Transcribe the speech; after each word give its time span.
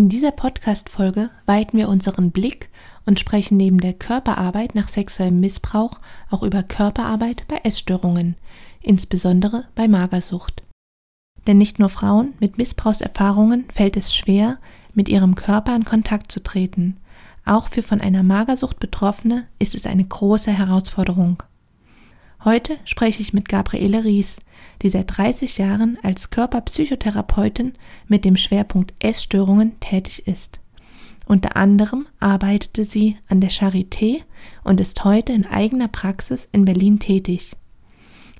In 0.00 0.08
dieser 0.08 0.30
Podcast-Folge 0.30 1.28
weiten 1.44 1.76
wir 1.76 1.90
unseren 1.90 2.30
Blick 2.30 2.70
und 3.04 3.20
sprechen 3.20 3.58
neben 3.58 3.80
der 3.80 3.92
Körperarbeit 3.92 4.74
nach 4.74 4.88
sexuellem 4.88 5.40
Missbrauch 5.40 6.00
auch 6.30 6.42
über 6.42 6.62
Körperarbeit 6.62 7.46
bei 7.48 7.56
Essstörungen, 7.64 8.34
insbesondere 8.80 9.66
bei 9.74 9.88
Magersucht. 9.88 10.62
Denn 11.46 11.58
nicht 11.58 11.78
nur 11.78 11.90
Frauen 11.90 12.32
mit 12.40 12.56
Missbrauchserfahrungen 12.56 13.66
fällt 13.70 13.98
es 13.98 14.14
schwer, 14.16 14.56
mit 14.94 15.10
ihrem 15.10 15.34
Körper 15.34 15.76
in 15.76 15.84
Kontakt 15.84 16.32
zu 16.32 16.42
treten. 16.42 16.96
Auch 17.44 17.68
für 17.68 17.82
von 17.82 18.00
einer 18.00 18.22
Magersucht 18.22 18.80
Betroffene 18.80 19.48
ist 19.58 19.74
es 19.74 19.84
eine 19.84 20.06
große 20.06 20.50
Herausforderung. 20.50 21.42
Heute 22.42 22.78
spreche 22.86 23.20
ich 23.20 23.34
mit 23.34 23.50
Gabriele 23.50 24.02
Ries, 24.04 24.38
die 24.82 24.90
seit 24.90 25.16
30 25.16 25.58
Jahren 25.58 25.98
als 26.02 26.30
Körperpsychotherapeutin 26.30 27.74
mit 28.08 28.24
dem 28.24 28.36
Schwerpunkt 28.36 28.94
Essstörungen 28.98 29.78
tätig 29.80 30.26
ist. 30.26 30.60
Unter 31.26 31.56
anderem 31.56 32.06
arbeitete 32.18 32.84
sie 32.84 33.16
an 33.28 33.40
der 33.40 33.50
Charité 33.50 34.22
und 34.64 34.80
ist 34.80 35.04
heute 35.04 35.32
in 35.32 35.46
eigener 35.46 35.88
Praxis 35.88 36.48
in 36.50 36.64
Berlin 36.64 36.98
tätig. 36.98 37.52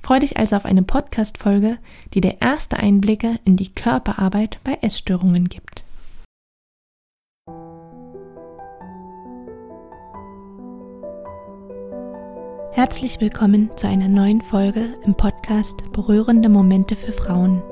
Freue 0.02 0.20
dich 0.20 0.38
also 0.38 0.56
auf 0.56 0.64
eine 0.64 0.82
Podcast-Folge, 0.82 1.78
die 2.14 2.20
dir 2.20 2.38
erste 2.40 2.78
Einblicke 2.78 3.38
in 3.44 3.56
die 3.56 3.72
Körperarbeit 3.72 4.58
bei 4.64 4.78
Essstörungen 4.80 5.48
gibt. 5.48 5.84
Herzlich 12.80 13.20
willkommen 13.20 13.68
zu 13.76 13.88
einer 13.88 14.08
neuen 14.08 14.40
Folge 14.40 14.82
im 15.04 15.14
Podcast 15.14 15.92
Berührende 15.92 16.48
Momente 16.48 16.96
für 16.96 17.12
Frauen. 17.12 17.62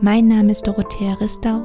Mein 0.00 0.28
Name 0.28 0.52
ist 0.52 0.66
Dorothea 0.66 1.12
Ristau 1.20 1.60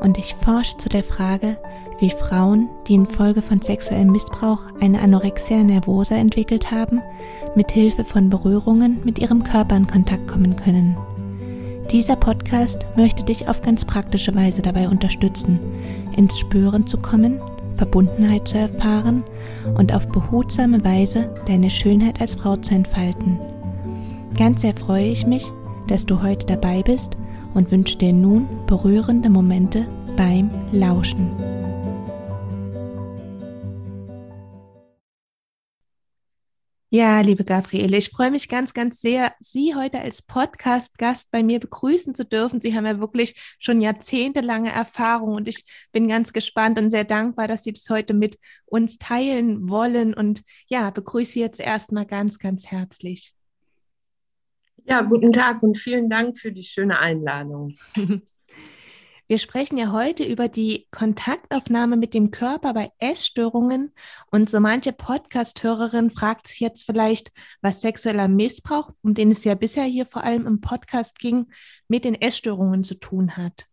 und 0.00 0.16
ich 0.16 0.36
forsche 0.36 0.76
zu 0.76 0.88
der 0.88 1.02
Frage, 1.02 1.58
wie 1.98 2.10
Frauen, 2.10 2.68
die 2.86 2.94
infolge 2.94 3.42
von 3.42 3.60
sexuellem 3.60 4.12
Missbrauch 4.12 4.60
eine 4.80 5.00
Anorexia 5.00 5.64
nervosa 5.64 6.14
entwickelt 6.14 6.70
haben, 6.70 7.02
mit 7.56 7.72
Hilfe 7.72 8.04
von 8.04 8.30
Berührungen 8.30 9.00
mit 9.02 9.18
ihrem 9.18 9.42
Körper 9.42 9.74
in 9.74 9.88
Kontakt 9.88 10.28
kommen 10.28 10.54
können. 10.54 10.96
Dieser 11.90 12.14
Podcast 12.14 12.86
möchte 12.96 13.24
dich 13.24 13.48
auf 13.48 13.60
ganz 13.60 13.84
praktische 13.84 14.36
Weise 14.36 14.62
dabei 14.62 14.88
unterstützen, 14.88 15.58
ins 16.16 16.38
Spüren 16.38 16.86
zu 16.86 16.98
kommen 16.98 17.40
Verbundenheit 17.74 18.48
zu 18.48 18.58
erfahren 18.58 19.24
und 19.76 19.94
auf 19.94 20.08
behutsame 20.08 20.84
Weise 20.84 21.34
deine 21.46 21.70
Schönheit 21.70 22.20
als 22.20 22.36
Frau 22.36 22.56
zu 22.56 22.74
entfalten. 22.74 23.38
Ganz 24.36 24.62
sehr 24.62 24.74
freue 24.74 25.06
ich 25.06 25.26
mich, 25.26 25.52
dass 25.88 26.06
du 26.06 26.22
heute 26.22 26.46
dabei 26.46 26.82
bist 26.82 27.16
und 27.54 27.70
wünsche 27.70 27.98
dir 27.98 28.12
nun 28.12 28.48
berührende 28.66 29.28
Momente 29.28 29.86
beim 30.16 30.50
Lauschen. 30.72 31.49
Ja, 36.92 37.20
liebe 37.20 37.44
Gabriele, 37.44 37.96
ich 37.96 38.10
freue 38.10 38.32
mich 38.32 38.48
ganz, 38.48 38.74
ganz 38.74 39.00
sehr, 39.00 39.32
Sie 39.38 39.76
heute 39.76 40.00
als 40.00 40.22
Podcast-Gast 40.22 41.30
bei 41.30 41.44
mir 41.44 41.60
begrüßen 41.60 42.16
zu 42.16 42.24
dürfen. 42.24 42.60
Sie 42.60 42.74
haben 42.74 42.84
ja 42.84 42.98
wirklich 42.98 43.56
schon 43.60 43.80
jahrzehntelange 43.80 44.72
Erfahrung 44.72 45.34
und 45.34 45.46
ich 45.46 45.88
bin 45.92 46.08
ganz 46.08 46.32
gespannt 46.32 46.80
und 46.80 46.90
sehr 46.90 47.04
dankbar, 47.04 47.46
dass 47.46 47.62
Sie 47.62 47.72
das 47.72 47.88
heute 47.90 48.12
mit 48.12 48.40
uns 48.66 48.98
teilen 48.98 49.70
wollen. 49.70 50.14
Und 50.14 50.42
ja, 50.66 50.90
begrüße 50.90 51.30
Sie 51.30 51.40
jetzt 51.40 51.60
erstmal 51.60 52.06
ganz, 52.06 52.40
ganz 52.40 52.72
herzlich. 52.72 53.34
Ja, 54.82 55.02
guten 55.02 55.30
Tag 55.30 55.62
und 55.62 55.78
vielen 55.78 56.10
Dank 56.10 56.36
für 56.36 56.50
die 56.50 56.64
schöne 56.64 56.98
Einladung. 56.98 57.76
Wir 59.30 59.38
sprechen 59.38 59.78
ja 59.78 59.92
heute 59.92 60.24
über 60.24 60.48
die 60.48 60.88
Kontaktaufnahme 60.90 61.96
mit 61.96 62.14
dem 62.14 62.32
Körper 62.32 62.74
bei 62.74 62.90
Essstörungen 62.98 63.92
und 64.32 64.50
so 64.50 64.58
manche 64.58 64.92
Podcast-Hörerin 64.92 66.10
fragt 66.10 66.48
sich 66.48 66.58
jetzt 66.58 66.84
vielleicht, 66.84 67.30
was 67.62 67.80
sexueller 67.80 68.26
Missbrauch, 68.26 68.90
um 69.02 69.14
den 69.14 69.30
es 69.30 69.44
ja 69.44 69.54
bisher 69.54 69.84
hier 69.84 70.04
vor 70.04 70.24
allem 70.24 70.48
im 70.48 70.60
Podcast 70.60 71.20
ging, 71.20 71.46
mit 71.86 72.04
den 72.04 72.16
Essstörungen 72.16 72.82
zu 72.82 72.98
tun 72.98 73.36
hat. 73.36 73.68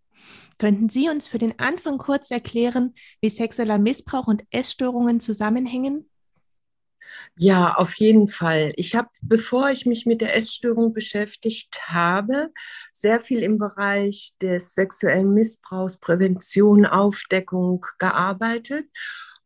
Könnten 0.60 0.90
Sie 0.90 1.10
uns 1.10 1.26
für 1.26 1.40
den 1.40 1.58
Anfang 1.58 1.98
kurz 1.98 2.30
erklären, 2.30 2.94
wie 3.20 3.30
sexueller 3.30 3.80
Missbrauch 3.80 4.28
und 4.28 4.44
Essstörungen 4.52 5.20
zusammenhängen? 5.20 6.08
Ja, 7.36 7.74
auf 7.74 7.96
jeden 7.96 8.28
Fall. 8.28 8.74
Ich 8.76 8.96
habe, 8.96 9.10
bevor 9.22 9.70
ich 9.70 9.86
mich 9.86 10.06
mit 10.06 10.22
der 10.22 10.36
Essstörung 10.36 10.94
beschäftigt 10.94 11.82
habe, 11.88 12.52
sehr 12.92 13.20
viel 13.20 13.44
im 13.44 13.58
Bereich 13.58 14.34
des 14.42 14.74
sexuellen 14.74 15.34
Missbrauchs, 15.34 16.00
Prävention, 16.00 16.86
Aufdeckung 16.86 17.86
gearbeitet 18.00 18.86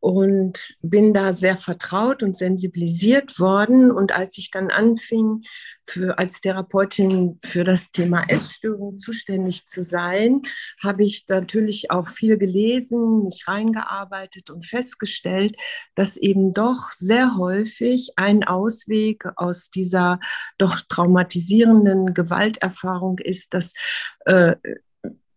und 0.01 0.78
bin 0.81 1.13
da 1.13 1.31
sehr 1.31 1.56
vertraut 1.56 2.23
und 2.23 2.35
sensibilisiert 2.35 3.39
worden. 3.39 3.91
Und 3.91 4.13
als 4.13 4.38
ich 4.39 4.50
dann 4.50 4.72
anfing, 4.72 5.44
für, 5.85 6.17
als 6.17 6.41
Therapeutin 6.41 7.38
für 7.44 7.63
das 7.63 7.91
Thema 7.91 8.23
Essstörung 8.28 8.97
zuständig 8.97 9.67
zu 9.67 9.84
sein, 9.84 10.41
habe 10.81 11.03
ich 11.03 11.25
natürlich 11.28 11.91
auch 11.91 12.09
viel 12.09 12.38
gelesen, 12.39 13.25
mich 13.25 13.47
reingearbeitet 13.47 14.50
und 14.50 14.66
festgestellt, 14.66 15.56
dass 15.95 16.18
eben 16.18 16.53
doch 16.53 16.91
sehr 16.94 17.38
häufig 17.38 18.13
ein 18.16 18.44
Ausweg 18.44 19.25
aus 19.35 19.69
dieser 19.69 20.19
doch 20.57 20.81
traumatisierenden 20.89 22.16
Gewalterfahrung 22.16 23.19
ist, 23.19 23.53
dass 23.53 23.73
äh, 24.25 24.56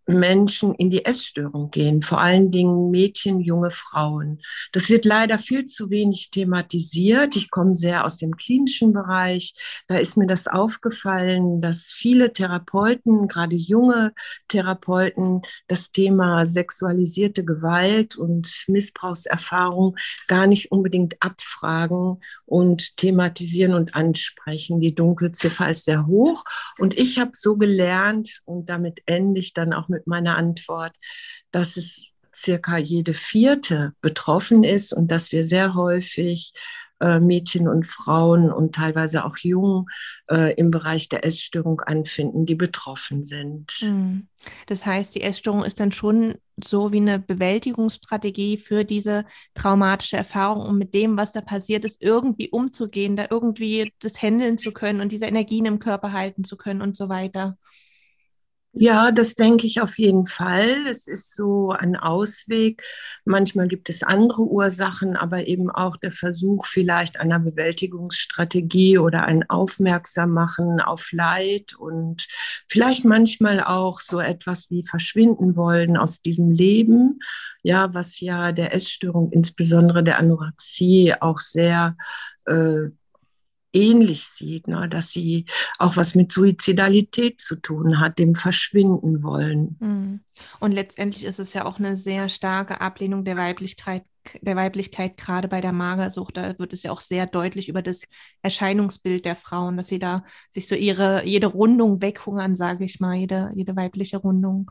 Menschen 0.06 0.74
in 0.74 0.90
die 0.90 1.04
Essstörung 1.04 1.70
gehen, 1.70 2.02
vor 2.02 2.20
allen 2.20 2.50
Dingen 2.50 2.90
Mädchen, 2.90 3.40
junge 3.40 3.70
Frauen. 3.70 4.40
Das 4.72 4.90
wird 4.90 5.04
leider 5.04 5.38
viel 5.38 5.64
zu 5.64 5.90
wenig 5.90 6.30
thematisiert. 6.30 7.36
Ich 7.36 7.50
komme 7.50 7.72
sehr 7.72 8.04
aus 8.04 8.18
dem 8.18 8.36
klinischen 8.36 8.92
Bereich. 8.92 9.54
Da 9.88 9.96
ist 9.96 10.16
mir 10.16 10.26
das 10.26 10.46
aufgefallen, 10.46 11.60
dass 11.60 11.92
viele 11.92 12.32
Therapeuten, 12.32 13.28
gerade 13.28 13.56
junge 13.56 14.12
Therapeuten, 14.48 15.42
das 15.68 15.92
Thema 15.92 16.44
sexualisierte 16.44 17.44
Gewalt 17.44 18.16
und 18.16 18.64
Missbrauchserfahrung 18.68 19.96
gar 20.28 20.46
nicht 20.46 20.70
unbedingt 20.70 21.16
abfragen 21.20 22.20
und 22.46 22.96
thematisieren 22.96 23.74
und 23.74 23.94
ansprechen. 23.94 24.80
Die 24.80 24.94
Dunkelziffer 24.94 25.70
ist 25.70 25.84
sehr 25.84 26.06
hoch. 26.06 26.44
Und 26.78 26.96
ich 26.98 27.18
habe 27.18 27.30
so 27.32 27.56
gelernt, 27.56 28.42
und 28.44 28.68
damit 28.68 29.02
ende 29.06 29.40
ich 29.40 29.54
dann 29.54 29.72
auch 29.72 29.88
mit 29.88 29.93
meiner 30.06 30.36
Antwort, 30.36 30.96
dass 31.50 31.76
es 31.76 32.12
circa 32.34 32.78
jede 32.78 33.14
vierte 33.14 33.92
betroffen 34.00 34.64
ist 34.64 34.92
und 34.92 35.10
dass 35.10 35.32
wir 35.32 35.46
sehr 35.46 35.74
häufig 35.74 36.52
äh, 37.00 37.20
Mädchen 37.20 37.68
und 37.68 37.86
Frauen 37.86 38.52
und 38.52 38.74
teilweise 38.74 39.24
auch 39.24 39.36
Jungen 39.38 39.86
äh, 40.30 40.54
im 40.54 40.70
Bereich 40.70 41.08
der 41.08 41.24
Essstörung 41.24 41.80
anfinden, 41.80 42.46
die 42.46 42.54
betroffen 42.54 43.22
sind. 43.22 43.72
Hm. 43.80 44.28
Das 44.66 44.86
heißt, 44.86 45.14
die 45.14 45.22
Essstörung 45.22 45.64
ist 45.64 45.80
dann 45.80 45.92
schon 45.92 46.36
so 46.62 46.92
wie 46.92 46.98
eine 46.98 47.18
Bewältigungsstrategie 47.18 48.58
für 48.58 48.84
diese 48.84 49.24
traumatische 49.54 50.16
Erfahrung, 50.16 50.66
um 50.66 50.78
mit 50.78 50.94
dem, 50.94 51.16
was 51.16 51.32
da 51.32 51.40
passiert 51.40 51.84
ist, 51.84 52.02
irgendwie 52.02 52.48
umzugehen, 52.50 53.16
da 53.16 53.26
irgendwie 53.28 53.92
das 54.00 54.22
handeln 54.22 54.56
zu 54.56 54.72
können 54.72 55.00
und 55.00 55.10
diese 55.10 55.26
Energien 55.26 55.66
im 55.66 55.80
Körper 55.80 56.12
halten 56.12 56.44
zu 56.44 56.56
können 56.56 56.80
und 56.80 56.96
so 56.96 57.08
weiter. 57.08 57.58
Ja, 58.76 59.12
das 59.12 59.36
denke 59.36 59.68
ich 59.68 59.80
auf 59.80 59.98
jeden 59.98 60.26
Fall. 60.26 60.88
Es 60.88 61.06
ist 61.06 61.32
so 61.36 61.70
ein 61.70 61.94
Ausweg. 61.94 62.82
Manchmal 63.24 63.68
gibt 63.68 63.88
es 63.88 64.02
andere 64.02 64.42
Ursachen, 64.42 65.16
aber 65.16 65.46
eben 65.46 65.70
auch 65.70 65.96
der 65.96 66.10
Versuch 66.10 66.66
vielleicht 66.66 67.20
einer 67.20 67.38
Bewältigungsstrategie 67.38 68.98
oder 68.98 69.22
ein 69.26 69.48
Aufmerksammachen 69.48 70.80
auf 70.80 71.12
Leid 71.12 71.76
und 71.78 72.26
vielleicht 72.66 73.04
manchmal 73.04 73.62
auch 73.62 74.00
so 74.00 74.18
etwas 74.18 74.72
wie 74.72 74.82
verschwinden 74.84 75.54
wollen 75.54 75.96
aus 75.96 76.20
diesem 76.20 76.50
Leben. 76.50 77.20
Ja, 77.62 77.94
was 77.94 78.18
ja 78.18 78.50
der 78.50 78.74
Essstörung, 78.74 79.30
insbesondere 79.30 80.02
der 80.02 80.18
Anorexie, 80.18 81.14
auch 81.20 81.38
sehr 81.38 81.96
äh, 82.46 82.88
ähnlich 83.74 84.24
sieht, 84.26 84.68
ne? 84.68 84.88
dass 84.88 85.10
sie 85.10 85.46
auch 85.78 85.96
was 85.96 86.14
mit 86.14 86.32
Suizidalität 86.32 87.40
zu 87.40 87.56
tun 87.56 88.00
hat, 88.00 88.18
dem 88.18 88.34
Verschwinden 88.34 89.22
wollen. 89.22 89.76
Mhm. 89.80 90.20
Und 90.60 90.72
letztendlich 90.72 91.24
ist 91.24 91.40
es 91.40 91.52
ja 91.52 91.64
auch 91.64 91.78
eine 91.78 91.96
sehr 91.96 92.28
starke 92.28 92.80
Ablehnung 92.80 93.24
der 93.24 93.36
Weiblichkeit, 93.36 94.04
der 94.40 94.56
Weiblichkeit, 94.56 95.16
gerade 95.16 95.48
bei 95.48 95.60
der 95.60 95.72
Magersucht. 95.72 96.36
Da 96.36 96.58
wird 96.58 96.72
es 96.72 96.82
ja 96.82 96.92
auch 96.92 97.00
sehr 97.00 97.26
deutlich 97.26 97.68
über 97.68 97.82
das 97.82 98.04
Erscheinungsbild 98.42 99.24
der 99.24 99.36
Frauen, 99.36 99.76
dass 99.76 99.88
sie 99.88 99.98
da 99.98 100.24
sich 100.50 100.66
so 100.66 100.74
ihre, 100.74 101.26
jede 101.26 101.48
Rundung 101.48 102.00
weghungern, 102.00 102.56
sage 102.56 102.84
ich 102.84 103.00
mal, 103.00 103.14
jede, 103.14 103.52
jede 103.54 103.76
weibliche 103.76 104.18
Rundung. 104.18 104.70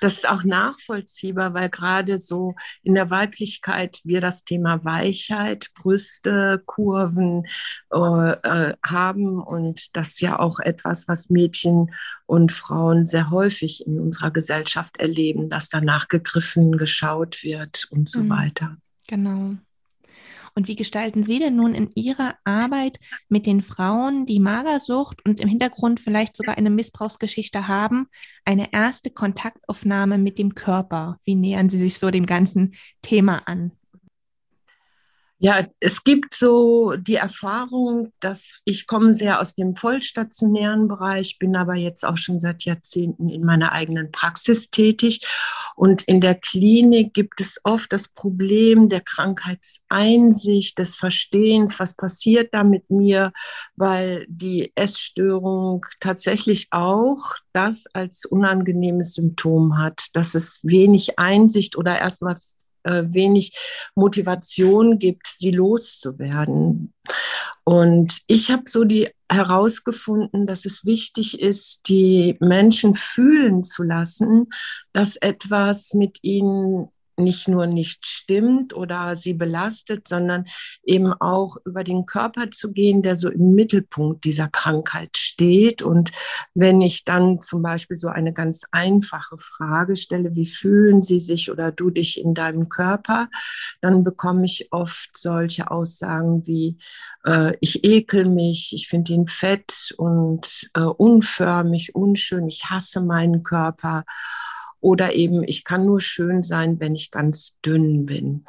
Das 0.00 0.14
ist 0.14 0.28
auch 0.28 0.44
nachvollziehbar, 0.44 1.54
weil 1.54 1.68
gerade 1.68 2.18
so 2.18 2.54
in 2.82 2.94
der 2.94 3.10
Weiblichkeit 3.10 4.00
wir 4.04 4.20
das 4.20 4.44
Thema 4.44 4.84
Weichheit, 4.84 5.68
Brüste, 5.74 6.62
Kurven 6.66 7.44
äh, 7.92 7.96
äh, 7.96 8.74
haben 8.84 9.40
und 9.40 9.96
das 9.96 10.10
ist 10.10 10.20
ja 10.20 10.38
auch 10.38 10.60
etwas, 10.60 11.08
was 11.08 11.30
Mädchen 11.30 11.94
und 12.26 12.52
Frauen 12.52 13.06
sehr 13.06 13.30
häufig 13.30 13.86
in 13.86 14.00
unserer 14.00 14.30
Gesellschaft 14.30 14.96
erleben, 14.98 15.48
dass 15.48 15.68
danach 15.68 16.08
gegriffen, 16.08 16.78
geschaut 16.78 17.42
wird 17.42 17.88
und 17.90 18.08
so 18.08 18.22
mhm. 18.22 18.30
weiter. 18.30 18.76
Genau. 19.08 19.56
Und 20.54 20.68
wie 20.68 20.76
gestalten 20.76 21.22
Sie 21.22 21.38
denn 21.38 21.56
nun 21.56 21.74
in 21.74 21.90
Ihrer 21.94 22.34
Arbeit 22.44 22.98
mit 23.28 23.46
den 23.46 23.62
Frauen, 23.62 24.26
die 24.26 24.40
Magersucht 24.40 25.24
und 25.26 25.40
im 25.40 25.48
Hintergrund 25.48 26.00
vielleicht 26.00 26.36
sogar 26.36 26.58
eine 26.58 26.70
Missbrauchsgeschichte 26.70 27.68
haben, 27.68 28.06
eine 28.44 28.72
erste 28.72 29.10
Kontaktaufnahme 29.10 30.18
mit 30.18 30.38
dem 30.38 30.54
Körper? 30.54 31.18
Wie 31.24 31.34
nähern 31.34 31.68
Sie 31.68 31.78
sich 31.78 31.98
so 31.98 32.10
dem 32.10 32.26
ganzen 32.26 32.72
Thema 33.02 33.42
an? 33.46 33.72
Ja, 35.42 35.66
es 35.80 36.04
gibt 36.04 36.34
so 36.34 36.96
die 36.98 37.14
Erfahrung, 37.14 38.12
dass 38.20 38.60
ich 38.66 38.86
komme 38.86 39.14
sehr 39.14 39.40
aus 39.40 39.54
dem 39.54 39.74
vollstationären 39.74 40.86
Bereich, 40.86 41.38
bin 41.38 41.56
aber 41.56 41.76
jetzt 41.76 42.04
auch 42.04 42.18
schon 42.18 42.38
seit 42.38 42.64
Jahrzehnten 42.64 43.30
in 43.30 43.42
meiner 43.42 43.72
eigenen 43.72 44.12
Praxis 44.12 44.70
tätig. 44.70 45.26
Und 45.76 46.02
in 46.02 46.20
der 46.20 46.34
Klinik 46.34 47.14
gibt 47.14 47.40
es 47.40 47.58
oft 47.64 47.90
das 47.90 48.08
Problem 48.08 48.90
der 48.90 49.00
Krankheitseinsicht, 49.00 50.78
des 50.78 50.96
Verstehens, 50.96 51.80
was 51.80 51.96
passiert 51.96 52.52
da 52.52 52.62
mit 52.62 52.90
mir, 52.90 53.32
weil 53.76 54.26
die 54.28 54.72
Essstörung 54.74 55.86
tatsächlich 56.00 56.68
auch 56.70 57.36
das 57.54 57.86
als 57.94 58.26
unangenehmes 58.26 59.14
Symptom 59.14 59.78
hat, 59.78 60.08
dass 60.12 60.34
es 60.34 60.60
wenig 60.64 61.18
Einsicht 61.18 61.78
oder 61.78 61.98
erstmal 61.98 62.36
äh, 62.84 63.04
wenig 63.06 63.54
Motivation 63.94 64.98
gibt, 64.98 65.26
sie 65.26 65.50
loszuwerden. 65.50 66.92
Und 67.64 68.20
ich 68.26 68.50
habe 68.50 68.64
so 68.66 68.84
die 68.84 69.08
herausgefunden, 69.30 70.46
dass 70.46 70.64
es 70.64 70.84
wichtig 70.84 71.40
ist, 71.40 71.88
die 71.88 72.36
Menschen 72.40 72.94
fühlen 72.94 73.62
zu 73.62 73.82
lassen, 73.82 74.48
dass 74.92 75.16
etwas 75.16 75.94
mit 75.94 76.18
ihnen 76.22 76.88
nicht 77.20 77.48
nur 77.48 77.66
nicht 77.66 78.06
stimmt 78.06 78.74
oder 78.74 79.16
sie 79.16 79.34
belastet, 79.34 80.08
sondern 80.08 80.46
eben 80.82 81.12
auch 81.12 81.56
über 81.64 81.84
den 81.84 82.06
Körper 82.06 82.50
zu 82.50 82.72
gehen, 82.72 83.02
der 83.02 83.16
so 83.16 83.28
im 83.30 83.54
Mittelpunkt 83.54 84.24
dieser 84.24 84.48
Krankheit 84.48 85.16
steht. 85.16 85.82
Und 85.82 86.12
wenn 86.54 86.80
ich 86.80 87.04
dann 87.04 87.38
zum 87.38 87.62
Beispiel 87.62 87.96
so 87.96 88.08
eine 88.08 88.32
ganz 88.32 88.64
einfache 88.72 89.38
Frage 89.38 89.96
stelle, 89.96 90.34
wie 90.34 90.46
fühlen 90.46 91.02
Sie 91.02 91.20
sich 91.20 91.50
oder 91.50 91.72
du 91.72 91.90
dich 91.90 92.20
in 92.20 92.34
deinem 92.34 92.68
Körper, 92.68 93.28
dann 93.80 94.04
bekomme 94.04 94.44
ich 94.44 94.68
oft 94.72 95.16
solche 95.16 95.70
Aussagen 95.70 96.46
wie, 96.46 96.78
äh, 97.24 97.56
ich 97.60 97.84
ekel 97.84 98.28
mich, 98.28 98.72
ich 98.74 98.88
finde 98.88 99.12
ihn 99.12 99.26
fett 99.26 99.94
und 99.96 100.70
äh, 100.74 100.80
unförmig, 100.80 101.94
unschön, 101.94 102.48
ich 102.48 102.70
hasse 102.70 103.00
meinen 103.00 103.42
Körper. 103.42 104.04
Oder 104.80 105.14
eben, 105.14 105.42
ich 105.42 105.64
kann 105.64 105.84
nur 105.84 106.00
schön 106.00 106.42
sein, 106.42 106.80
wenn 106.80 106.94
ich 106.94 107.10
ganz 107.10 107.58
dünn 107.60 108.06
bin. 108.06 108.44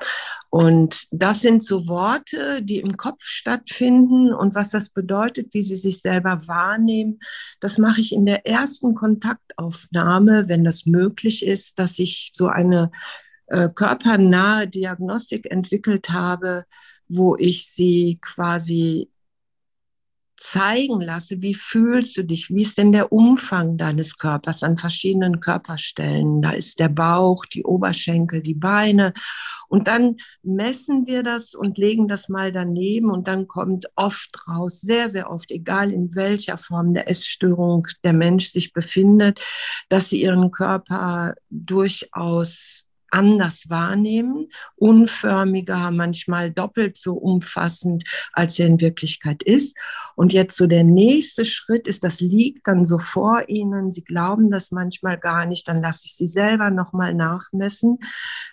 Und 0.50 1.08
das 1.12 1.42
sind 1.42 1.64
so 1.64 1.88
Worte, 1.88 2.62
die 2.62 2.80
im 2.80 2.98
Kopf 2.98 3.24
stattfinden. 3.24 4.34
Und 4.34 4.56
was 4.56 4.72
das 4.72 4.90
bedeutet, 4.90 5.54
wie 5.54 5.62
sie 5.62 5.76
sich 5.76 6.00
selber 6.00 6.48
wahrnehmen, 6.48 7.20
das 7.60 7.78
mache 7.78 8.02
ich 8.02 8.14
in 8.14 8.26
der 8.26 8.46
ersten 8.46 8.96
Kontaktaufnahme, 8.96 10.50
wenn 10.50 10.64
das 10.64 10.86
möglich 10.86 11.46
ist, 11.46 11.80
dass 11.80 12.00
ich 12.00 12.32
so 12.34 12.48
eine 12.48 12.92
äh, 13.48 13.70
körpernahe 13.70 14.68
Diagnostik 14.68 15.52
entwickelt 15.52 16.10
habe, 16.10 16.66
wo 17.08 17.36
ich 17.36 17.68
sie 17.68 18.20
quasi 18.22 19.10
zeigen 20.42 21.00
lasse, 21.02 21.40
wie 21.42 21.54
fühlst 21.54 22.18
du 22.18 22.24
dich, 22.24 22.50
wie 22.50 22.62
ist 22.62 22.80
denn 22.80 22.92
der 22.92 23.12
Umfang 23.12 23.78
deines 23.78 24.18
Körpers 24.18 24.64
an 24.64 24.76
verschiedenen 24.76 25.40
Körperstellen. 25.40 26.42
Da 26.42 26.52
ist 26.52 26.80
der 26.80 26.90
Bauch, 26.90 27.46
die 27.46 27.64
Oberschenkel, 27.64 28.42
die 28.42 28.56
Beine. 28.56 29.14
Und 29.68 29.88
dann 29.88 30.18
messen 30.42 31.06
wir 31.06 31.22
das 31.22 31.54
und 31.54 31.78
legen 31.78 32.08
das 32.08 32.28
mal 32.28 32.52
daneben 32.52 33.12
und 33.12 33.28
dann 33.28 33.48
kommt 33.48 33.86
oft 33.96 34.48
raus, 34.48 34.82
sehr, 34.82 35.10
sehr 35.10 35.30
oft, 35.30 35.52
egal 35.52 35.94
in 35.94 36.16
welcher 36.16 36.58
Form 36.58 36.92
der 36.92 37.08
Essstörung 37.08 37.86
der 38.04 38.14
Mensch 38.14 38.48
sich 38.48 38.74
befindet, 38.74 39.46
dass 39.90 40.10
sie 40.10 40.24
ihren 40.24 40.50
Körper 40.50 41.36
durchaus 41.52 42.91
anders 43.12 43.70
wahrnehmen, 43.70 44.52
unförmiger, 44.76 45.92
manchmal 45.92 46.52
doppelt 46.52 46.98
so 46.98 47.14
umfassend, 47.14 48.04
als 48.34 48.58
er 48.60 48.68
in 48.68 48.82
Wirklichkeit 48.82 49.44
ist. 49.44 49.78
Und 50.16 50.34
jetzt 50.34 50.58
so 50.58 50.68
der 50.68 50.84
nächste 50.84 51.46
Schritt 51.46 51.88
ist, 51.88 52.04
das 52.04 52.22
liegt 52.22 52.68
dann 52.68 52.86
so 52.86 52.98
vor 52.98 53.50
Ihnen. 53.50 53.92
Sie 53.92 54.04
glauben 54.04 54.50
das 54.50 54.72
manchmal 54.72 55.18
gar 55.18 55.46
nicht. 55.46 55.68
Dann 55.68 55.82
lasse 55.82 56.06
ich 56.06 56.16
Sie 56.16 56.28
selber 56.28 56.72
nochmal 56.72 57.14
nachmessen. 57.14 58.00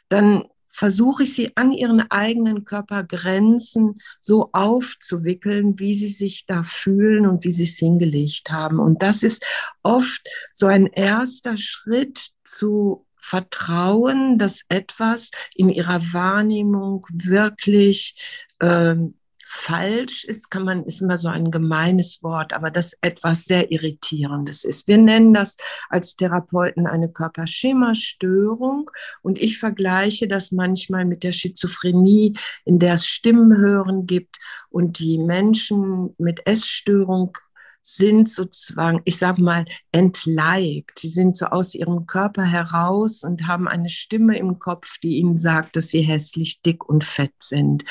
Dann 0.08 0.44
versuche 0.78 1.24
ich 1.24 1.34
sie 1.34 1.56
an 1.56 1.72
ihren 1.72 2.08
eigenen 2.08 2.64
Körpergrenzen 2.64 3.96
so 4.20 4.50
aufzuwickeln, 4.52 5.80
wie 5.80 5.92
sie 5.92 6.08
sich 6.08 6.46
da 6.46 6.62
fühlen 6.62 7.26
und 7.26 7.44
wie 7.44 7.50
sie 7.50 7.64
es 7.64 7.78
hingelegt 7.78 8.52
haben. 8.52 8.78
Und 8.78 9.02
das 9.02 9.24
ist 9.24 9.44
oft 9.82 10.22
so 10.52 10.66
ein 10.66 10.86
erster 10.86 11.56
Schritt 11.56 12.20
zu 12.44 13.07
Vertrauen, 13.28 14.38
dass 14.38 14.64
etwas 14.68 15.30
in 15.54 15.68
ihrer 15.68 16.00
Wahrnehmung 16.12 17.06
wirklich 17.12 18.16
ähm, 18.60 19.18
falsch 19.50 20.24
ist, 20.24 20.50
kann 20.50 20.64
man, 20.64 20.84
ist 20.84 21.00
immer 21.00 21.16
so 21.16 21.28
ein 21.28 21.50
gemeines 21.50 22.22
Wort, 22.22 22.52
aber 22.52 22.70
das 22.70 22.98
etwas 23.00 23.46
sehr 23.46 23.70
Irritierendes 23.70 24.64
ist. 24.64 24.88
Wir 24.88 24.98
nennen 24.98 25.32
das 25.32 25.56
als 25.88 26.16
Therapeuten 26.16 26.86
eine 26.86 27.10
Körperschemastörung 27.10 28.90
und 29.22 29.38
ich 29.38 29.58
vergleiche 29.58 30.28
das 30.28 30.52
manchmal 30.52 31.06
mit 31.06 31.22
der 31.22 31.32
Schizophrenie, 31.32 32.34
in 32.66 32.78
der 32.78 32.94
es 32.94 33.06
Stimmenhören 33.06 34.06
gibt 34.06 34.38
und 34.68 34.98
die 34.98 35.18
Menschen 35.18 36.14
mit 36.18 36.46
Essstörung 36.46 37.36
sind 37.80 38.28
sozusagen, 38.28 39.00
ich 39.04 39.16
sage 39.16 39.42
mal, 39.42 39.64
entleibt. 39.92 41.02
Die 41.02 41.08
sind 41.08 41.36
so 41.36 41.46
aus 41.46 41.74
ihrem 41.74 42.06
Körper 42.06 42.44
heraus 42.44 43.22
und 43.22 43.46
haben 43.46 43.68
eine 43.68 43.88
Stimme 43.88 44.38
im 44.38 44.58
Kopf, 44.58 44.98
die 45.02 45.16
ihnen 45.16 45.36
sagt, 45.36 45.76
dass 45.76 45.88
sie 45.88 46.02
hässlich, 46.02 46.60
dick 46.62 46.88
und 46.88 47.04
fett 47.04 47.32
sind. 47.38 47.84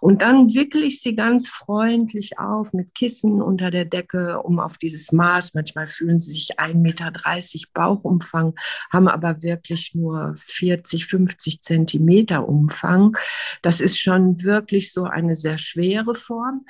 Und 0.00 0.22
dann 0.22 0.54
wickle 0.54 0.82
ich 0.82 1.00
sie 1.00 1.14
ganz 1.14 1.48
freundlich 1.48 2.38
auf 2.38 2.72
mit 2.72 2.94
Kissen 2.94 3.42
unter 3.42 3.70
der 3.70 3.84
Decke, 3.84 4.40
um 4.42 4.60
auf 4.60 4.78
dieses 4.78 5.12
Maß. 5.12 5.54
Manchmal 5.54 5.88
fühlen 5.88 6.18
sie 6.18 6.32
sich 6.32 6.58
1,30 6.58 6.74
Meter 6.76 7.12
Bauchumfang, 7.74 8.54
haben 8.90 9.08
aber 9.08 9.42
wirklich 9.42 9.94
nur 9.94 10.34
40, 10.36 11.06
50 11.06 11.62
Zentimeter 11.62 12.48
Umfang. 12.48 13.16
Das 13.62 13.80
ist 13.80 13.98
schon 13.98 14.42
wirklich 14.42 14.92
so 14.92 15.04
eine 15.04 15.34
sehr 15.34 15.58
schwere 15.58 16.14
Form. 16.14 16.64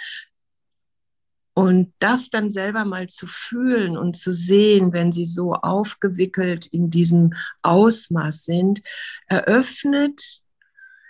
Und 1.55 1.93
das 1.99 2.31
dann 2.31 2.49
selber 2.49 2.87
mal 2.87 3.09
zu 3.09 3.27
fühlen 3.27 3.99
und 3.99 4.17
zu 4.17 4.33
sehen, 4.33 4.93
wenn 4.93 5.13
sie 5.13 5.27
so 5.27 5.53
aufgewickelt 5.53 6.67
in 6.67 6.89
diesem 6.89 7.35
Ausmaß 7.63 8.45
sind, 8.45 8.83
eröffnet 9.27 10.41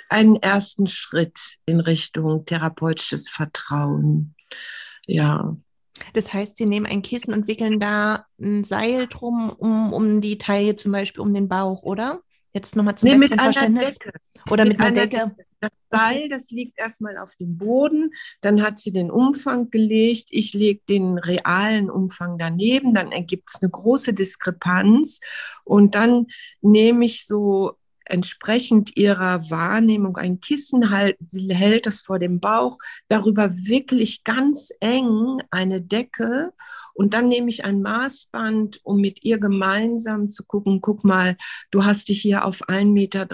einen 0.08 0.36
ersten 0.36 0.88
Schritt 0.88 1.38
in 1.64 1.80
Richtung 1.80 2.44
therapeutisches 2.44 3.28
Vertrauen. 3.28 4.34
Ja. 5.06 5.56
Das 6.12 6.34
heißt, 6.34 6.56
Sie 6.56 6.66
nehmen 6.66 6.86
ein 6.86 7.02
Kissen 7.02 7.32
und 7.32 7.46
wickeln 7.46 7.78
da 7.78 8.26
ein 8.40 8.64
Seil 8.64 9.06
drum, 9.06 9.50
um, 9.58 9.92
um 9.92 10.20
die 10.20 10.38
Taille 10.38 10.74
zum 10.74 10.92
Beispiel, 10.92 11.22
um 11.22 11.32
den 11.32 11.48
Bauch, 11.48 11.82
oder? 11.82 12.20
Jetzt 12.52 12.76
nochmal 12.76 12.96
zum 12.96 13.08
nee, 13.08 13.16
besseren 13.16 13.38
Verständnis. 13.38 13.98
Decke. 13.98 14.12
Oder 14.50 14.64
mit, 14.64 14.78
mit 14.78 14.86
einer 14.86 15.06
Decke. 15.06 15.16
Decke. 15.28 15.46
Das 15.62 15.70
Seil, 15.92 16.28
das 16.28 16.50
liegt 16.50 16.76
erstmal 16.76 17.16
auf 17.18 17.36
dem 17.36 17.56
Boden, 17.56 18.10
dann 18.40 18.62
hat 18.62 18.80
sie 18.80 18.92
den 18.92 19.12
Umfang 19.12 19.70
gelegt, 19.70 20.26
ich 20.30 20.54
lege 20.54 20.80
den 20.88 21.18
realen 21.18 21.88
Umfang 21.88 22.36
daneben, 22.36 22.94
dann 22.94 23.12
ergibt 23.12 23.48
es 23.48 23.62
eine 23.62 23.70
große 23.70 24.12
Diskrepanz. 24.12 25.20
Und 25.62 25.94
dann 25.94 26.26
nehme 26.62 27.04
ich 27.04 27.26
so 27.28 27.76
entsprechend 28.12 28.96
ihrer 28.96 29.50
Wahrnehmung 29.50 30.16
ein 30.16 30.40
Kissen 30.40 30.90
halt, 30.90 31.16
hält 31.48 31.86
das 31.86 32.00
vor 32.02 32.18
dem 32.18 32.40
Bauch, 32.40 32.78
darüber 33.08 33.50
wirklich 33.50 34.22
ganz 34.22 34.72
eng 34.80 35.42
eine 35.50 35.80
Decke 35.80 36.52
und 36.94 37.14
dann 37.14 37.28
nehme 37.28 37.48
ich 37.48 37.64
ein 37.64 37.80
Maßband, 37.80 38.80
um 38.84 39.00
mit 39.00 39.24
ihr 39.24 39.38
gemeinsam 39.38 40.28
zu 40.28 40.44
gucken, 40.44 40.80
guck 40.80 41.04
mal, 41.04 41.36
du 41.70 41.84
hast 41.84 42.08
dich 42.08 42.20
hier 42.20 42.44
auf 42.44 42.68
1,30 42.68 42.84
Meter 42.92 43.26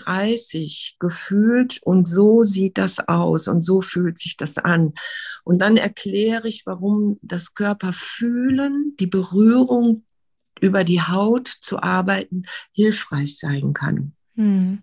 gefühlt 1.00 1.80
und 1.82 2.06
so 2.06 2.44
sieht 2.44 2.78
das 2.78 3.08
aus 3.08 3.48
und 3.48 3.62
so 3.62 3.82
fühlt 3.82 4.18
sich 4.18 4.36
das 4.36 4.58
an. 4.58 4.94
Und 5.44 5.58
dann 5.60 5.76
erkläre 5.76 6.46
ich, 6.46 6.66
warum 6.66 7.18
das 7.22 7.54
Körperfühlen, 7.54 8.94
die 9.00 9.06
Berührung 9.06 10.04
über 10.60 10.84
die 10.84 11.02
Haut 11.02 11.48
zu 11.48 11.82
arbeiten 11.82 12.44
hilfreich 12.72 13.38
sein 13.38 13.72
kann. 13.72 14.14
Hm. 14.38 14.82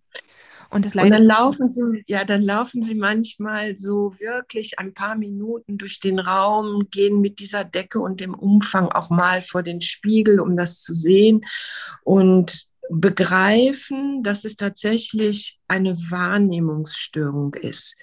Und, 0.69 0.85
und, 0.85 1.09
dann 1.09 1.24
laufen 1.24 1.69
sie, 1.69 2.03
ja, 2.07 2.25
dann 2.25 2.41
laufen 2.41 2.81
sie 2.81 2.95
manchmal 2.95 3.77
so 3.77 4.13
wirklich 4.19 4.77
ein 4.77 4.93
paar 4.93 5.15
Minuten 5.15 5.77
durch 5.77 6.01
den 6.01 6.19
Raum, 6.19 6.88
gehen 6.91 7.21
mit 7.21 7.39
dieser 7.39 7.63
Decke 7.63 8.00
und 8.00 8.19
dem 8.19 8.33
Umfang 8.33 8.89
auch 8.89 9.09
mal 9.09 9.41
vor 9.41 9.63
den 9.63 9.81
Spiegel, 9.81 10.41
um 10.41 10.57
das 10.57 10.81
zu 10.81 10.93
sehen 10.93 11.45
und 12.03 12.65
begreifen, 12.89 14.21
dass 14.24 14.43
es 14.43 14.57
tatsächlich 14.57 15.59
eine 15.69 15.95
Wahrnehmungsstörung 15.95 17.53
ist. 17.53 17.95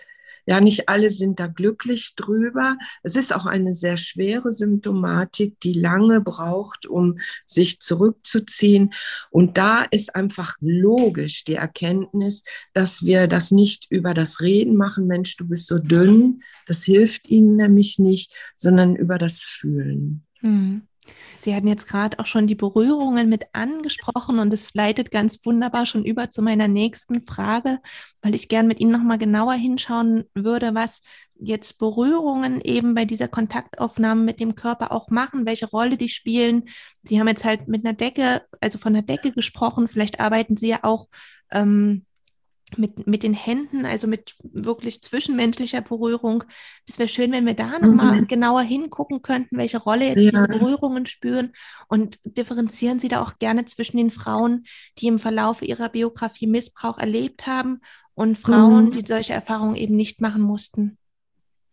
Ja, 0.46 0.60
nicht 0.60 0.88
alle 0.88 1.10
sind 1.10 1.40
da 1.40 1.46
glücklich 1.46 2.14
drüber. 2.16 2.76
Es 3.02 3.16
ist 3.16 3.34
auch 3.34 3.46
eine 3.46 3.72
sehr 3.72 3.96
schwere 3.96 4.50
Symptomatik, 4.52 5.60
die 5.60 5.72
lange 5.72 6.20
braucht, 6.20 6.86
um 6.86 7.18
sich 7.46 7.80
zurückzuziehen. 7.80 8.92
Und 9.30 9.58
da 9.58 9.82
ist 9.82 10.14
einfach 10.14 10.56
logisch 10.60 11.44
die 11.44 11.54
Erkenntnis, 11.54 12.42
dass 12.72 13.04
wir 13.04 13.28
das 13.28 13.50
nicht 13.50 13.86
über 13.90 14.14
das 14.14 14.40
Reden 14.40 14.76
machen, 14.76 15.06
Mensch, 15.06 15.36
du 15.36 15.46
bist 15.46 15.66
so 15.66 15.78
dünn, 15.78 16.42
das 16.66 16.84
hilft 16.84 17.28
ihnen 17.28 17.56
nämlich 17.56 17.98
nicht, 17.98 18.34
sondern 18.56 18.96
über 18.96 19.18
das 19.18 19.40
Fühlen. 19.40 20.24
Hm. 20.40 20.82
Sie 21.40 21.54
hatten 21.54 21.66
jetzt 21.66 21.88
gerade 21.88 22.18
auch 22.18 22.26
schon 22.26 22.46
die 22.46 22.54
Berührungen 22.54 23.28
mit 23.28 23.46
angesprochen 23.52 24.38
und 24.38 24.52
es 24.54 24.74
leitet 24.74 25.10
ganz 25.10 25.44
wunderbar 25.44 25.86
schon 25.86 26.04
über 26.04 26.30
zu 26.30 26.42
meiner 26.42 26.68
nächsten 26.68 27.20
Frage, 27.20 27.78
weil 28.22 28.34
ich 28.34 28.48
gern 28.48 28.66
mit 28.68 28.80
Ihnen 28.80 28.92
nochmal 28.92 29.18
genauer 29.18 29.54
hinschauen 29.54 30.24
würde, 30.34 30.74
was 30.74 31.02
jetzt 31.34 31.78
Berührungen 31.78 32.60
eben 32.60 32.94
bei 32.94 33.04
dieser 33.04 33.28
Kontaktaufnahme 33.28 34.22
mit 34.22 34.38
dem 34.38 34.54
Körper 34.54 34.92
auch 34.92 35.10
machen, 35.10 35.46
welche 35.46 35.68
Rolle 35.68 35.96
die 35.96 36.08
spielen. 36.08 36.64
Sie 37.02 37.18
haben 37.18 37.28
jetzt 37.28 37.44
halt 37.44 37.66
mit 37.66 37.84
einer 37.84 37.94
Decke, 37.94 38.42
also 38.60 38.78
von 38.78 38.92
der 38.92 39.02
Decke 39.02 39.32
gesprochen, 39.32 39.88
vielleicht 39.88 40.20
arbeiten 40.20 40.56
Sie 40.56 40.68
ja 40.68 40.80
auch 40.82 41.06
ähm, 41.50 42.06
mit, 42.78 43.06
mit 43.06 43.22
den 43.22 43.34
Händen, 43.34 43.84
also 43.84 44.06
mit 44.06 44.34
wirklich 44.42 45.02
zwischenmenschlicher 45.02 45.80
Berührung. 45.80 46.44
Das 46.86 46.98
wäre 46.98 47.08
schön, 47.08 47.32
wenn 47.32 47.46
wir 47.46 47.54
da 47.54 47.78
nochmal 47.78 48.22
mhm. 48.22 48.26
genauer 48.26 48.62
hingucken 48.62 49.22
könnten, 49.22 49.58
welche 49.58 49.78
Rolle 49.78 50.08
jetzt 50.08 50.22
ja. 50.22 50.30
diese 50.30 50.48
Berührungen 50.48 51.06
spüren 51.06 51.52
und 51.88 52.18
differenzieren 52.24 53.00
Sie 53.00 53.08
da 53.08 53.22
auch 53.22 53.38
gerne 53.38 53.64
zwischen 53.64 53.96
den 53.96 54.10
Frauen, 54.10 54.64
die 54.98 55.06
im 55.06 55.18
Verlauf 55.18 55.62
ihrer 55.62 55.88
Biografie 55.88 56.46
Missbrauch 56.46 56.98
erlebt 56.98 57.46
haben 57.46 57.80
und 58.14 58.38
Frauen, 58.38 58.86
mhm. 58.86 58.92
die 58.92 59.06
solche 59.06 59.32
Erfahrungen 59.32 59.76
eben 59.76 59.96
nicht 59.96 60.20
machen 60.20 60.42
mussten. 60.42 60.98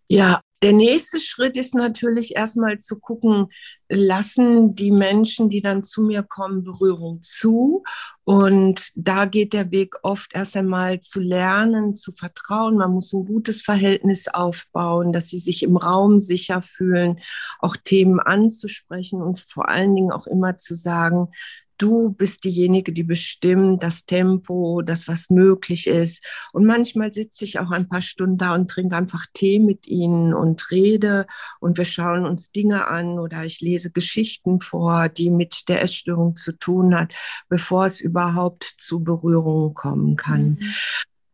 Ja, 0.08 0.42
der 0.62 0.74
nächste 0.74 1.22
Schritt 1.22 1.56
ist 1.56 1.74
natürlich 1.74 2.36
erstmal 2.36 2.78
zu 2.80 3.00
gucken, 3.00 3.48
lassen 3.88 4.76
die 4.76 4.92
Menschen, 4.92 5.48
die 5.48 5.62
dann 5.62 5.84
zu 5.84 6.04
mir 6.04 6.22
kommen, 6.22 6.64
Berührung 6.64 7.22
zu. 7.22 7.84
Und 8.26 8.92
da 8.96 9.26
geht 9.26 9.54
der 9.54 9.72
Weg 9.72 9.96
oft 10.04 10.32
erst 10.34 10.58
einmal 10.58 11.00
zu 11.00 11.22
lernen, 11.22 11.96
zu 11.96 12.12
vertrauen. 12.12 12.76
Man 12.76 12.92
muss 12.92 13.14
ein 13.14 13.26
gutes 13.26 13.62
Verhältnis 13.62 14.28
aufbauen, 14.28 15.14
dass 15.14 15.30
sie 15.30 15.40
sich 15.40 15.64
im 15.64 15.78
Raum 15.78 16.20
sicher 16.20 16.62
fühlen, 16.62 17.20
auch 17.60 17.78
Themen 17.78 18.20
anzusprechen 18.20 19.22
und 19.22 19.40
vor 19.40 19.70
allen 19.70 19.96
Dingen 19.96 20.12
auch 20.12 20.28
immer 20.28 20.58
zu 20.58 20.76
sagen, 20.76 21.30
du 21.80 22.12
bist 22.12 22.44
diejenige, 22.44 22.94
die 22.94 23.04
bestimmt 23.04 23.82
das 23.82 24.06
Tempo, 24.06 24.82
das, 24.84 25.08
was 25.08 25.30
möglich 25.30 25.88
ist. 25.88 26.24
Und 26.54 26.66
manchmal 26.66 27.12
sitze 27.12 27.46
ich 27.46 27.60
auch 27.60 27.72
ein 27.72 27.88
paar 27.88 28.02
Stunden 28.02 28.38
da 28.38 28.54
und 28.54 28.70
trinke 28.70 28.96
einfach 28.96 29.26
Tee 29.34 29.60
mit 29.60 29.88
ihnen 29.88 30.34
und 30.34 30.70
rede 30.70 31.26
und 31.60 31.78
wir 31.78 31.86
schauen 31.86 32.26
uns 32.26 32.52
Dinge 32.52 32.88
an 32.88 33.18
oder 33.18 33.46
ich 33.46 33.62
lese 33.62 33.92
Geschichten 33.92 34.60
vor, 34.60 35.10
die 35.10 35.32
mit 35.32 35.68
der 35.70 35.82
Essstörung 35.82 36.36
zu 36.36 36.52
tun 36.52 36.96
hat, 36.96 37.16
bevor 37.48 37.86
es 37.86 38.02
überhaupt 38.02 38.64
zu 38.78 39.04
Berührungen 39.04 39.74
kommen 39.74 40.16
kann. 40.16 40.58
Mhm. 40.60 40.74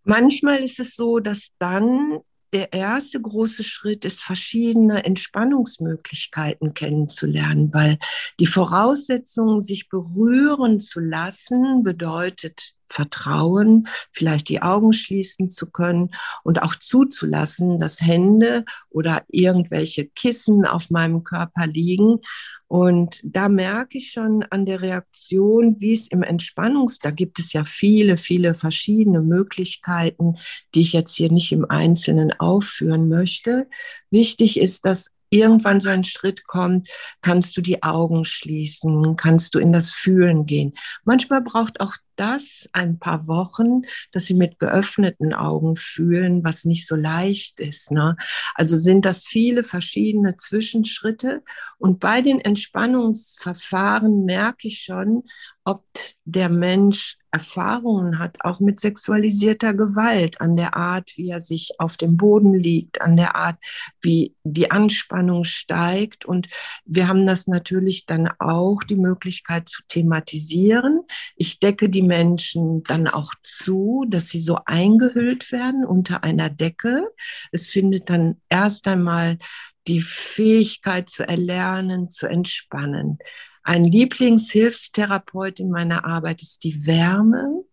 Manchmal 0.03 0.59
ist 0.59 0.79
es 0.79 0.95
so, 0.95 1.19
dass 1.19 1.55
dann 1.57 2.19
der 2.55 2.71
erste 2.71 3.21
große 3.21 3.65
Schritt 3.65 4.05
ist, 4.05 4.23
verschiedene 4.23 5.03
Entspannungsmöglichkeiten 5.03 6.73
kennenzulernen, 6.73 7.73
weil 7.73 7.97
die 8.39 8.45
Voraussetzung, 8.45 9.59
sich 9.59 9.89
berühren 9.89 10.79
zu 10.79 11.01
lassen, 11.01 11.83
bedeutet 11.83 12.75
vertrauen, 12.87 13.87
vielleicht 14.11 14.49
die 14.49 14.61
Augen 14.61 14.93
schließen 14.93 15.49
zu 15.49 15.71
können 15.71 16.11
und 16.43 16.61
auch 16.61 16.75
zuzulassen, 16.75 17.79
dass 17.79 18.01
Hände 18.01 18.65
oder 18.89 19.23
irgendwelche 19.27 20.05
Kissen 20.07 20.65
auf 20.65 20.89
meinem 20.91 21.23
Körper 21.23 21.67
liegen. 21.67 22.19
Und 22.67 23.21
da 23.23 23.49
merke 23.49 23.97
ich 23.97 24.11
schon 24.11 24.43
an 24.49 24.65
der 24.65 24.81
Reaktion, 24.81 25.75
wie 25.79 25.93
es 25.93 26.07
im 26.07 26.23
Entspannungs, 26.23 26.99
da 26.99 27.11
gibt 27.11 27.39
es 27.39 27.53
ja 27.53 27.63
viele, 27.65 28.17
viele 28.17 28.53
verschiedene 28.53 29.21
Möglichkeiten, 29.21 30.37
die 30.73 30.81
ich 30.81 30.93
jetzt 30.93 31.15
hier 31.15 31.31
nicht 31.31 31.51
im 31.51 31.65
Einzelnen 31.69 32.33
aufführen 32.39 33.07
möchte. 33.07 33.67
Wichtig 34.09 34.59
ist, 34.59 34.85
dass 34.85 35.11
irgendwann 35.35 35.79
so 35.79 35.89
ein 35.89 36.03
Schritt 36.03 36.45
kommt, 36.47 36.87
kannst 37.21 37.55
du 37.57 37.61
die 37.61 37.83
Augen 37.83 38.25
schließen, 38.25 39.15
kannst 39.15 39.55
du 39.55 39.59
in 39.59 39.73
das 39.73 39.91
Fühlen 39.91 40.45
gehen. 40.45 40.73
Manchmal 41.03 41.41
braucht 41.41 41.79
auch 41.79 41.95
das 42.15 42.69
ein 42.73 42.97
paar 42.99 43.27
Wochen, 43.27 43.81
dass 44.11 44.25
sie 44.25 44.35
mit 44.35 44.59
geöffneten 44.59 45.33
Augen 45.33 45.75
fühlen, 45.75 46.43
was 46.43 46.65
nicht 46.65 46.87
so 46.87 46.95
leicht 46.95 47.59
ist. 47.59 47.91
Ne? 47.91 48.15
Also 48.53 48.75
sind 48.75 49.05
das 49.05 49.25
viele 49.25 49.63
verschiedene 49.63 50.35
Zwischenschritte. 50.35 51.43
Und 51.77 51.99
bei 51.99 52.21
den 52.21 52.39
Entspannungsverfahren 52.39 54.25
merke 54.25 54.67
ich 54.67 54.79
schon, 54.79 55.23
ob 55.63 55.83
der 56.23 56.49
Mensch 56.49 57.17
Erfahrungen 57.35 58.17
hat, 58.17 58.37
auch 58.45 58.61
mit 58.61 58.79
sexualisierter 58.79 59.73
Gewalt, 59.73 60.39
an 60.39 60.55
der 60.55 60.77
Art, 60.77 61.11
wie 61.17 61.31
er 61.31 61.41
sich 61.41 61.73
auf 61.79 61.97
dem 61.97 62.15
Boden 62.15 62.53
liegt, 62.53 63.01
an 63.01 63.17
der 63.17 63.35
Art, 63.35 63.57
wie 63.99 64.33
die 64.45 64.71
Anspannung 64.71 65.43
steigt. 65.43 66.23
Und 66.23 66.47
wir 66.85 67.09
haben 67.09 67.27
das 67.27 67.47
natürlich 67.47 68.05
dann 68.05 68.29
auch 68.39 68.83
die 68.83 68.95
Möglichkeit 68.95 69.67
zu 69.67 69.83
thematisieren. 69.89 71.01
Ich 71.35 71.59
decke 71.59 71.89
die 71.89 72.03
Menschen 72.03 72.83
dann 72.83 73.09
auch 73.09 73.33
zu, 73.41 74.05
dass 74.07 74.29
sie 74.29 74.39
so 74.39 74.59
eingehüllt 74.65 75.51
werden 75.51 75.85
unter 75.85 76.23
einer 76.23 76.49
Decke. 76.49 77.05
Es 77.51 77.67
findet 77.67 78.09
dann 78.09 78.41
erst 78.47 78.87
einmal 78.87 79.39
die 79.87 79.99
Fähigkeit 79.99 81.09
zu 81.09 81.27
erlernen, 81.27 82.09
zu 82.09 82.27
entspannen. 82.27 83.19
Ein 83.67 83.83
Lieblingshilfstherapeut 83.83 85.59
in 85.59 85.71
meiner 85.71 86.05
Arbeit 86.05 86.43
ist 86.43 86.63
die 86.63 86.85
Wärme, 86.85 87.63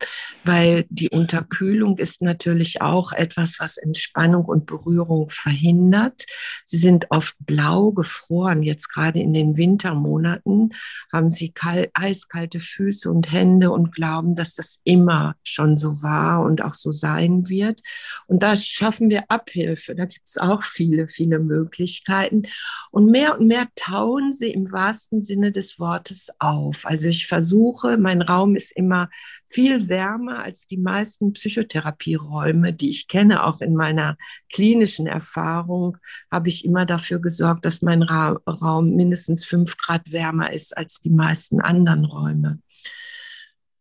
weil 0.43 0.87
die 0.89 1.11
Unterkühlung 1.11 1.99
ist 1.99 2.23
natürlich 2.23 2.81
auch 2.81 3.13
etwas, 3.13 3.61
was 3.61 3.77
Entspannung 3.77 4.47
und 4.47 4.65
Berührung 4.65 5.29
verhindert. 5.29 6.25
Sie 6.65 6.79
sind 6.79 7.11
oft 7.11 7.37
blau 7.41 7.93
gefroren. 7.93 8.63
Jetzt 8.63 8.89
gerade 8.89 9.21
in 9.21 9.35
den 9.35 9.59
Wintermonaten 9.59 10.71
haben 11.13 11.29
sie 11.29 11.53
kalt, 11.53 11.91
eiskalte 11.93 12.59
Füße 12.59 13.11
und 13.11 13.31
Hände 13.31 13.71
und 13.71 13.95
glauben, 13.95 14.35
dass 14.35 14.55
das 14.55 14.81
immer 14.85 15.37
schon 15.45 15.77
so 15.77 16.03
war 16.03 16.43
und 16.43 16.65
auch 16.65 16.75
so 16.75 16.91
sein 16.91 17.51
wird. 17.51 17.83
Und 18.27 18.43
da 18.43 18.57
schaffen 18.57 19.11
wir 19.11 19.25
Abhilfe. 19.29 19.95
Da 19.95 20.07
gibt 20.07 20.27
es 20.27 20.39
auch 20.39 20.63
viele, 20.63 21.07
viele 21.07 21.39
Möglichkeiten. 21.39 22.45
Und 22.91 23.11
mehr 23.11 23.39
und 23.39 23.47
mehr 23.47 23.69
tauen 23.75 24.33
sie 24.33 24.53
im 24.53 24.73
wahrsten 24.73 25.21
Sinne 25.21 25.53
des 25.53 25.82
Wortes 25.83 26.31
auf. 26.39 26.87
Also 26.87 27.09
ich 27.09 27.27
versuche, 27.27 27.99
mein 27.99 28.23
Raum 28.23 28.55
ist 28.55 28.71
immer 28.71 29.11
viel 29.45 29.89
wärmer 29.89 30.45
als 30.45 30.67
die 30.69 30.79
meisten 30.79 31.33
Psychotherapieräume, 31.33 32.73
die 32.73 32.91
ich 32.91 33.09
kenne. 33.09 33.45
Auch 33.45 33.61
in 33.61 33.75
meiner 33.75 34.17
klinischen 34.51 35.09
Erfahrung 35.09 35.99
habe 36.31 36.49
ich 36.49 36.65
immer 36.65 36.87
dafür 36.87 37.21
gesorgt, 37.21 37.65
dass 37.65 37.83
mein 37.83 38.03
Ra 38.03 38.41
Raum 38.47 38.95
mindestens 38.95 39.45
fünf 39.45 39.77
Grad 39.77 40.13
wärmer 40.13 40.53
ist 40.53 40.77
als 40.77 41.01
die 41.01 41.11
meisten 41.11 41.61
anderen 41.61 42.05
Räume. 42.05 42.61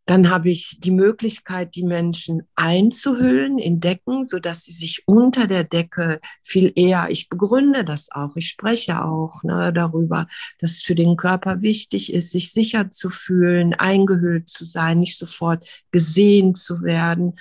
Dann 0.05 0.29
habe 0.29 0.49
ich 0.49 0.79
die 0.79 0.91
Möglichkeit, 0.91 1.75
die 1.75 1.83
Menschen 1.83 2.47
einzuhüllen 2.55 3.59
in 3.59 3.77
Decken, 3.77 4.23
so 4.23 4.39
dass 4.39 4.63
sie 4.63 4.71
sich 4.71 5.03
unter 5.05 5.47
der 5.47 5.63
Decke 5.63 6.19
viel 6.41 6.73
eher, 6.75 7.07
ich 7.09 7.29
begründe 7.29 7.85
das 7.85 8.11
auch, 8.11 8.35
ich 8.35 8.47
spreche 8.47 9.03
auch 9.03 9.43
ne, 9.43 9.71
darüber, 9.71 10.27
dass 10.59 10.71
es 10.71 10.83
für 10.83 10.95
den 10.95 11.17
Körper 11.17 11.61
wichtig 11.61 12.13
ist, 12.13 12.31
sich 12.31 12.51
sicher 12.51 12.89
zu 12.89 13.09
fühlen, 13.09 13.73
eingehüllt 13.73 14.49
zu 14.49 14.65
sein, 14.65 14.99
nicht 14.99 15.17
sofort 15.17 15.67
gesehen 15.91 16.55
zu 16.55 16.81
werden. 16.81 17.37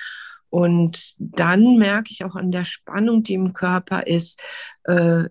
Und 0.50 1.14
dann 1.18 1.76
merke 1.76 2.10
ich 2.10 2.24
auch 2.24 2.34
an 2.34 2.50
der 2.50 2.64
Spannung, 2.64 3.22
die 3.22 3.34
im 3.34 3.52
Körper 3.52 4.06
ist, 4.06 4.40
äh, 4.84 5.24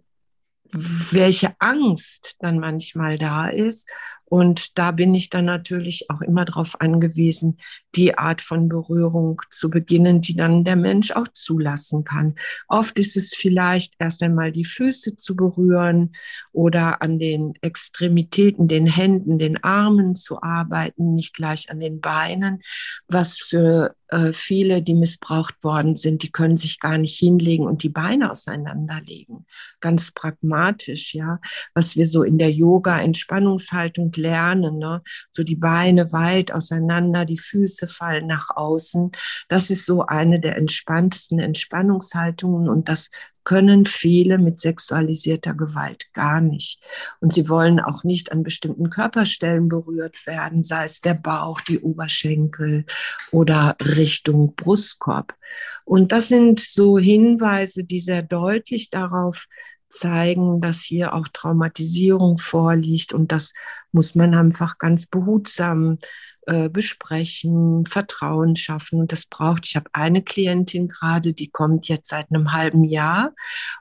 welche 0.71 1.53
Angst 1.59 2.36
dann 2.39 2.59
manchmal 2.59 3.17
da 3.17 3.48
ist 3.48 3.89
Und 4.29 4.77
da 4.77 4.91
bin 4.91 5.13
ich 5.13 5.29
dann 5.29 5.45
natürlich 5.45 6.09
auch 6.09 6.21
immer 6.21 6.45
darauf 6.45 6.79
angewiesen, 6.79 7.57
die 7.95 8.17
Art 8.17 8.41
von 8.41 8.69
Berührung 8.69 9.41
zu 9.50 9.69
beginnen, 9.69 10.21
die 10.21 10.36
dann 10.36 10.63
der 10.63 10.75
Mensch 10.75 11.12
auch 11.12 11.27
zulassen 11.27 12.03
kann. 12.03 12.36
Oft 12.67 13.00
ist 13.00 13.17
es 13.17 13.33
vielleicht 13.36 13.95
erst 14.00 14.21
einmal 14.24 14.51
die 14.51 14.65
Füße 14.65 15.15
zu 15.15 15.36
berühren 15.36 16.13
oder 16.51 17.01
an 17.01 17.19
den 17.19 17.53
Extremitäten, 17.62 18.67
den 18.67 18.86
Händen, 18.86 19.38
den 19.38 19.63
Armen 19.63 20.15
zu 20.15 20.41
arbeiten, 20.41 21.15
nicht 21.15 21.33
gleich 21.33 21.71
an 21.71 21.79
den 21.79 22.00
Beinen, 22.00 22.62
was 23.07 23.39
für 23.39 23.95
äh, 24.09 24.33
viele, 24.33 24.81
die 24.81 24.95
missbraucht 24.95 25.63
worden 25.63 25.95
sind, 25.95 26.24
die 26.24 26.31
können 26.31 26.57
sich 26.57 26.79
gar 26.79 26.98
nicht 26.98 27.17
hinlegen 27.17 27.65
und 27.65 27.83
die 27.83 27.89
Beine 27.89 28.31
auseinanderlegen. 28.31 29.45
Ganz 29.79 30.12
pragmatisch, 30.12 31.13
ja, 31.13 31.39
was 31.74 31.95
wir 31.95 32.05
so 32.05 32.24
in 32.24 32.38
der 32.38 32.51
Yoga-Entspannungshaltung 32.51 34.12
lernen, 34.19 34.77
ne? 34.77 35.01
so 35.31 35.43
die 35.43 35.55
Beine 35.55 36.11
weit 36.11 36.51
auseinander, 36.51 37.25
die 37.25 37.38
Füße 37.38 37.88
fallen 37.88 38.27
nach 38.27 38.49
außen. 38.55 39.11
Das 39.47 39.69
ist 39.69 39.85
so 39.85 40.05
eine 40.05 40.39
der 40.39 40.57
entspanntesten 40.57 41.39
Entspannungshaltungen 41.39 42.69
und 42.69 42.89
das 42.89 43.09
können 43.49 43.85
viele 43.85 44.38
mit 44.38 44.59
sexualisierter 44.59 45.55
Gewalt 45.55 46.13
gar 46.13 46.39
nicht. 46.39 46.83
Und 47.19 47.33
sie 47.33 47.49
wollen 47.49 47.79
auch 47.79 48.03
nicht 48.03 48.31
an 48.31 48.43
bestimmten 48.43 48.91
Körperstellen 48.91 49.69
berührt 49.69 50.27
werden, 50.27 50.61
sei 50.61 50.83
es 50.83 51.01
der 51.01 51.15
Bauch, 51.15 51.59
die 51.61 51.79
Oberschenkel 51.79 52.85
oder 53.31 53.75
Richtung 53.81 54.55
Brustkorb. 54.55 55.35
Und 55.83 56.11
das 56.11 56.27
sind 56.27 56.59
so 56.59 56.99
Hinweise, 56.99 57.85
die 57.85 58.01
sehr 58.01 58.21
deutlich 58.21 58.91
darauf 58.91 59.47
zeigen, 59.89 60.62
dass 60.62 60.81
hier 60.81 61.13
auch 61.13 61.27
Traumatisierung 61.27 62.38
vorliegt 62.38 63.13
und 63.13 63.31
das 63.31 63.53
muss 63.91 64.15
man 64.15 64.36
einfach 64.36 64.77
ganz 64.77 65.08
behutsam 65.08 65.98
äh, 66.46 66.69
besprechen, 66.69 67.86
Vertrauen 67.86 68.55
schaffen 68.55 69.01
und 69.01 69.12
das 69.12 69.25
braucht. 69.25 69.65
Ich 69.65 69.75
habe 69.75 69.89
eine 69.93 70.24
Klientin 70.24 70.88
gerade, 70.88 71.34
die 71.34 71.50
kommt 71.50 71.88
jetzt 71.88 72.10
seit 72.10 72.27
einem 72.31 72.53
halben 72.53 72.84
Jahr 72.84 73.34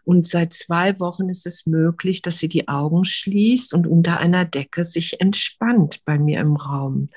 und 0.05 0.27
seit 0.27 0.53
zwei 0.53 0.99
Wochen 0.99 1.29
ist 1.29 1.47
es 1.47 1.67
möglich, 1.67 2.23
dass 2.23 2.38
sie 2.38 2.49
die 2.49 2.69
Augen 2.69 3.05
schließt 3.05 3.75
und 3.75 3.87
unter 3.87 4.19
einer 4.19 4.45
Decke 4.45 4.85
sich 4.85 5.21
entspannt 5.21 6.00
bei 6.05 6.19
mir 6.19 6.41
im 6.41 6.57
Raum. 6.57 7.11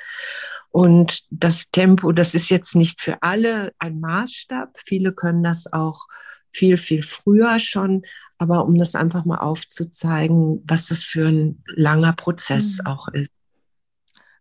Und 0.70 1.24
das 1.32 1.70
Tempo, 1.70 2.14
das 2.14 2.34
ist 2.34 2.50
jetzt 2.50 2.76
nicht 2.76 3.02
für 3.02 3.22
alle 3.22 3.74
ein 3.78 4.00
Maßstab. 4.00 4.78
Viele 4.78 5.12
können 5.12 5.44
das 5.44 5.72
auch 5.74 6.08
viel, 6.50 6.78
viel 6.78 7.02
früher 7.02 7.60
schon, 7.60 8.04
aber 8.42 8.66
um 8.66 8.74
das 8.74 8.96
einfach 8.96 9.24
mal 9.24 9.38
aufzuzeigen, 9.38 10.64
was 10.66 10.88
das 10.88 11.04
für 11.04 11.28
ein 11.28 11.64
langer 11.68 12.14
Prozess 12.14 12.80
mhm. 12.80 12.88
auch 12.88 13.08
ist. 13.10 13.34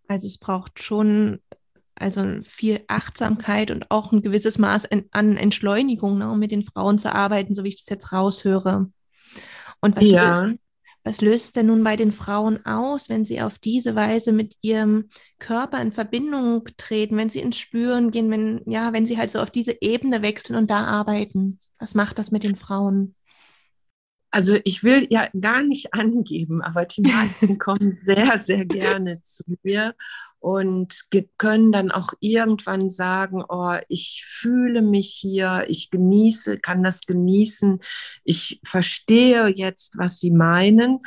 Also 0.08 0.26
es 0.26 0.38
braucht 0.38 0.82
schon 0.82 1.40
also 1.96 2.24
viel 2.42 2.80
Achtsamkeit 2.88 3.70
und 3.70 3.90
auch 3.90 4.10
ein 4.10 4.22
gewisses 4.22 4.58
Maß 4.58 4.88
an 5.10 5.36
Entschleunigung, 5.36 6.16
ne, 6.16 6.30
um 6.30 6.38
mit 6.38 6.50
den 6.50 6.62
Frauen 6.62 6.96
zu 6.96 7.14
arbeiten, 7.14 7.52
so 7.52 7.62
wie 7.62 7.68
ich 7.68 7.76
das 7.76 7.90
jetzt 7.90 8.10
raushöre. 8.14 8.90
Und 9.82 9.96
was, 9.96 10.08
ja. 10.08 10.40
löst, 10.40 10.60
was 11.04 11.20
löst 11.20 11.56
denn 11.56 11.66
nun 11.66 11.84
bei 11.84 11.96
den 11.96 12.10
Frauen 12.10 12.64
aus, 12.64 13.10
wenn 13.10 13.26
sie 13.26 13.42
auf 13.42 13.58
diese 13.58 13.96
Weise 13.96 14.32
mit 14.32 14.56
ihrem 14.62 15.10
Körper 15.38 15.82
in 15.82 15.92
Verbindung 15.92 16.64
treten, 16.78 17.18
wenn 17.18 17.28
sie 17.28 17.40
ins 17.40 17.58
Spüren 17.58 18.10
gehen, 18.10 18.30
wenn, 18.30 18.62
ja, 18.64 18.94
wenn 18.94 19.04
sie 19.04 19.18
halt 19.18 19.30
so 19.30 19.40
auf 19.40 19.50
diese 19.50 19.76
Ebene 19.82 20.22
wechseln 20.22 20.56
und 20.56 20.70
da 20.70 20.84
arbeiten? 20.84 21.58
Was 21.78 21.94
macht 21.94 22.18
das 22.18 22.30
mit 22.30 22.44
den 22.44 22.56
Frauen? 22.56 23.14
Also 24.30 24.56
ich 24.64 24.84
will 24.84 25.06
ja 25.10 25.28
gar 25.38 25.62
nicht 25.62 25.92
angeben, 25.94 26.62
aber 26.62 26.84
die 26.84 27.02
meisten 27.02 27.58
kommen 27.58 27.92
sehr, 27.92 28.38
sehr 28.38 28.64
gerne 28.64 29.22
zu 29.22 29.44
mir 29.62 29.94
und 30.38 31.08
können 31.36 31.70
dann 31.70 31.90
auch 31.90 32.12
irgendwann 32.20 32.88
sagen, 32.88 33.44
oh, 33.46 33.76
ich 33.88 34.24
fühle 34.26 34.82
mich 34.82 35.10
hier, 35.20 35.64
ich 35.68 35.90
genieße, 35.90 36.58
kann 36.58 36.82
das 36.82 37.02
genießen, 37.02 37.80
ich 38.24 38.60
verstehe 38.64 39.48
jetzt, 39.48 39.98
was 39.98 40.18
sie 40.18 40.30
meinen 40.30 41.00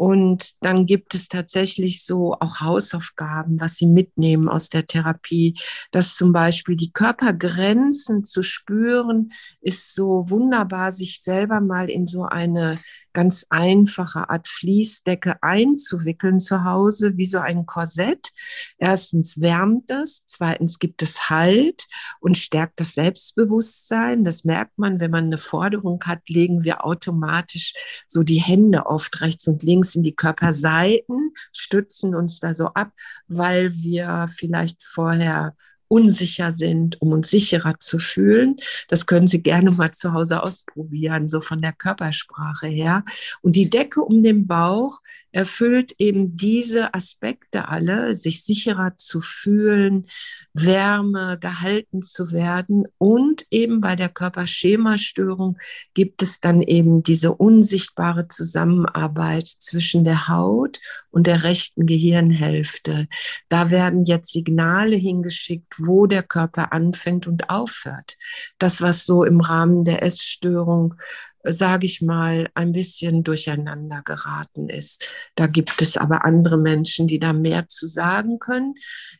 und 0.00 0.54
dann 0.62 0.86
gibt 0.86 1.14
es 1.14 1.28
tatsächlich 1.28 2.06
so 2.06 2.32
auch 2.40 2.62
Hausaufgaben, 2.62 3.60
was 3.60 3.76
sie 3.76 3.84
mitnehmen 3.84 4.48
aus 4.48 4.70
der 4.70 4.86
Therapie. 4.86 5.60
Dass 5.90 6.14
zum 6.14 6.32
Beispiel 6.32 6.74
die 6.74 6.90
Körpergrenzen 6.90 8.24
zu 8.24 8.42
spüren, 8.42 9.30
ist 9.60 9.94
so 9.94 10.24
wunderbar, 10.30 10.90
sich 10.90 11.20
selber 11.20 11.60
mal 11.60 11.90
in 11.90 12.06
so 12.06 12.22
eine 12.22 12.78
ganz 13.12 13.44
einfache 13.50 14.30
Art 14.30 14.48
Fließdecke 14.48 15.42
einzuwickeln 15.42 16.38
zu 16.38 16.64
Hause, 16.64 17.18
wie 17.18 17.26
so 17.26 17.38
ein 17.38 17.66
Korsett. 17.66 18.30
Erstens 18.78 19.38
wärmt 19.42 19.90
es, 19.90 20.24
zweitens 20.24 20.78
gibt 20.78 21.02
es 21.02 21.28
Halt 21.28 21.86
und 22.20 22.38
stärkt 22.38 22.80
das 22.80 22.94
Selbstbewusstsein. 22.94 24.24
Das 24.24 24.44
merkt 24.44 24.78
man, 24.78 24.98
wenn 24.98 25.10
man 25.10 25.24
eine 25.24 25.38
Forderung 25.38 26.00
hat, 26.06 26.26
legen 26.26 26.64
wir 26.64 26.86
automatisch 26.86 27.74
so 28.06 28.22
die 28.22 28.40
Hände 28.40 28.86
oft 28.86 29.20
rechts 29.20 29.46
und 29.46 29.62
links 29.62 29.89
in 29.94 30.02
die 30.02 30.14
Körperseiten, 30.14 31.32
stützen 31.52 32.14
uns 32.14 32.40
da 32.40 32.54
so 32.54 32.66
ab, 32.68 32.92
weil 33.28 33.70
wir 33.72 34.26
vielleicht 34.28 34.82
vorher 34.82 35.54
unsicher 35.90 36.52
sind, 36.52 37.02
um 37.02 37.10
uns 37.10 37.30
sicherer 37.30 37.74
zu 37.80 37.98
fühlen. 37.98 38.56
Das 38.88 39.06
können 39.06 39.26
Sie 39.26 39.42
gerne 39.42 39.72
mal 39.72 39.90
zu 39.90 40.12
Hause 40.12 40.40
ausprobieren, 40.40 41.26
so 41.26 41.40
von 41.40 41.60
der 41.60 41.72
Körpersprache 41.72 42.68
her. 42.68 43.02
Und 43.42 43.56
die 43.56 43.68
Decke 43.68 44.00
um 44.00 44.22
den 44.22 44.46
Bauch 44.46 45.00
erfüllt 45.32 45.92
eben 45.98 46.36
diese 46.36 46.94
Aspekte 46.94 47.68
alle, 47.68 48.14
sich 48.14 48.44
sicherer 48.44 48.96
zu 48.98 49.20
fühlen, 49.20 50.06
Wärme, 50.54 51.38
gehalten 51.40 52.02
zu 52.02 52.30
werden. 52.30 52.86
Und 52.98 53.46
eben 53.50 53.80
bei 53.80 53.96
der 53.96 54.10
Körperschemastörung 54.10 55.58
gibt 55.94 56.22
es 56.22 56.38
dann 56.38 56.62
eben 56.62 57.02
diese 57.02 57.34
unsichtbare 57.34 58.28
Zusammenarbeit 58.28 59.48
zwischen 59.48 60.04
der 60.04 60.28
Haut 60.28 60.78
und 61.10 61.26
der 61.26 61.42
rechten 61.42 61.86
Gehirnhälfte. 61.86 63.08
Da 63.48 63.70
werden 63.70 64.04
jetzt 64.04 64.30
Signale 64.32 64.94
hingeschickt, 64.94 65.79
wo 65.86 66.06
der 66.06 66.22
Körper 66.22 66.72
anfängt 66.72 67.26
und 67.26 67.50
aufhört. 67.50 68.16
Das, 68.58 68.82
was 68.82 69.04
so 69.04 69.24
im 69.24 69.40
Rahmen 69.40 69.84
der 69.84 70.02
Essstörung 70.02 70.94
sage 71.42 71.86
ich 71.86 72.02
mal, 72.02 72.50
ein 72.54 72.72
bisschen 72.72 73.22
durcheinander 73.22 74.02
geraten 74.04 74.68
ist. 74.68 75.06
Da 75.34 75.46
gibt 75.46 75.80
es 75.80 75.96
aber 75.96 76.24
andere 76.24 76.58
Menschen, 76.58 77.06
die 77.06 77.18
da 77.18 77.32
mehr 77.32 77.66
zu 77.68 77.86
sagen 77.86 78.38
können. 78.38 78.74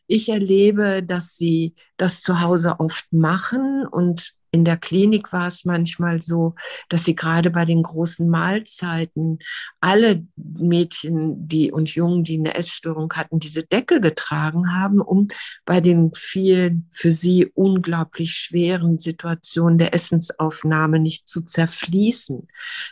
Ich 0.07 0.29
erlebe, 0.29 1.03
dass 1.03 1.35
sie 1.35 1.73
das 1.97 2.21
zu 2.21 2.39
Hause 2.41 2.79
oft 2.79 3.11
machen 3.11 3.85
und 3.87 4.33
in 4.51 4.65
der 4.65 4.77
Klinik 4.77 5.31
war 5.31 5.47
es 5.47 5.63
manchmal 5.63 6.21
so, 6.21 6.55
dass 6.89 7.05
sie 7.05 7.15
gerade 7.15 7.49
bei 7.49 7.63
den 7.63 7.83
großen 7.83 8.29
Mahlzeiten 8.29 9.39
alle 9.79 10.25
Mädchen, 10.35 11.47
die 11.47 11.71
und 11.71 11.89
Jungen, 11.95 12.23
die 12.23 12.37
eine 12.37 12.55
Essstörung 12.55 13.13
hatten, 13.13 13.39
diese 13.39 13.65
Decke 13.65 14.01
getragen 14.01 14.75
haben, 14.75 14.99
um 14.99 15.29
bei 15.65 15.79
den 15.79 16.11
vielen 16.13 16.89
für 16.91 17.11
sie 17.11 17.45
unglaublich 17.53 18.33
schweren 18.33 18.97
Situationen 18.97 19.77
der 19.77 19.93
Essensaufnahme 19.93 20.99
nicht 20.99 21.29
zu 21.29 21.45
zerfließen. 21.45 22.47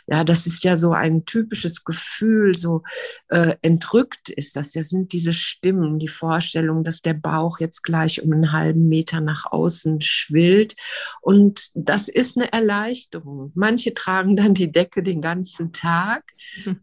Ja, 0.06 0.24
das 0.24 0.46
ist 0.46 0.64
ja 0.64 0.76
so 0.76 0.92
ein 0.92 1.26
typisches 1.26 1.84
Gefühl, 1.84 2.56
so 2.56 2.82
äh, 3.28 3.56
entrückt 3.60 4.30
ist 4.30 4.56
das. 4.56 4.74
Ja, 4.74 4.82
sind 4.82 5.12
diese 5.12 5.34
Stimmen, 5.34 5.98
die 5.98 6.08
Vorstellung, 6.08 6.84
dass 6.84 7.02
der 7.02 7.14
Bauch 7.14 7.60
jetzt 7.60 7.82
gleich 7.82 8.22
um 8.22 8.32
einen 8.32 8.52
halben 8.52 8.88
Meter 8.88 9.20
nach 9.20 9.52
außen 9.52 10.00
schwillt 10.00 10.74
und 11.20 11.49
und 11.50 11.72
das 11.74 12.06
ist 12.06 12.36
eine 12.36 12.52
Erleichterung. 12.52 13.50
Manche 13.56 13.92
tragen 13.92 14.36
dann 14.36 14.54
die 14.54 14.70
Decke 14.70 15.02
den 15.02 15.20
ganzen 15.20 15.72
Tag. 15.72 16.22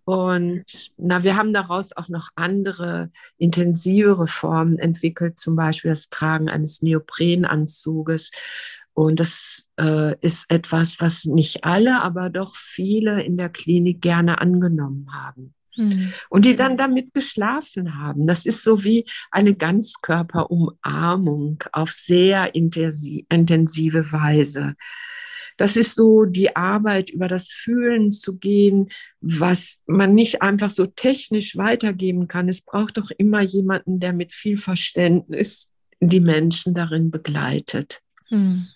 Und 0.03 0.65
na, 0.97 1.23
wir 1.23 1.37
haben 1.37 1.53
daraus 1.53 1.95
auch 1.95 2.09
noch 2.09 2.27
andere, 2.35 3.09
intensivere 3.37 4.27
Formen 4.27 4.77
entwickelt, 4.77 5.39
zum 5.39 5.55
Beispiel 5.55 5.91
das 5.91 6.09
Tragen 6.09 6.49
eines 6.49 6.81
Neoprenanzuges. 6.81 8.31
Und 8.93 9.21
das 9.21 9.69
äh, 9.79 10.19
ist 10.19 10.51
etwas, 10.51 10.99
was 10.99 11.23
nicht 11.23 11.63
alle, 11.63 12.01
aber 12.01 12.29
doch 12.29 12.53
viele 12.53 13.23
in 13.23 13.37
der 13.37 13.47
Klinik 13.47 14.01
gerne 14.01 14.41
angenommen 14.41 15.07
haben. 15.13 15.53
Mhm. 15.77 16.13
Und 16.29 16.45
die 16.45 16.55
dann 16.55 16.77
damit 16.77 17.13
geschlafen 17.13 17.97
haben. 17.97 18.27
Das 18.27 18.45
ist 18.45 18.63
so 18.63 18.83
wie 18.83 19.05
eine 19.31 19.55
Ganzkörperumarmung 19.55 21.63
auf 21.71 21.91
sehr 21.91 22.53
intensive 22.55 24.11
Weise. 24.11 24.75
Das 25.57 25.75
ist 25.75 25.95
so 25.95 26.25
die 26.25 26.55
Arbeit, 26.55 27.09
über 27.09 27.27
das 27.27 27.47
Fühlen 27.47 28.11
zu 28.11 28.37
gehen, 28.37 28.89
was 29.21 29.81
man 29.87 30.13
nicht 30.13 30.43
einfach 30.43 30.69
so 30.69 30.85
technisch 30.85 31.57
weitergeben 31.57 32.27
kann. 32.27 32.47
Es 32.47 32.61
braucht 32.61 32.97
doch 32.97 33.09
immer 33.17 33.41
jemanden, 33.41 33.99
der 33.99 34.13
mit 34.13 34.31
viel 34.31 34.55
Verständnis 34.55 35.73
die 35.99 36.19
Menschen 36.19 36.75
darin 36.75 37.09
begleitet. 37.09 38.01
Hm. 38.29 38.67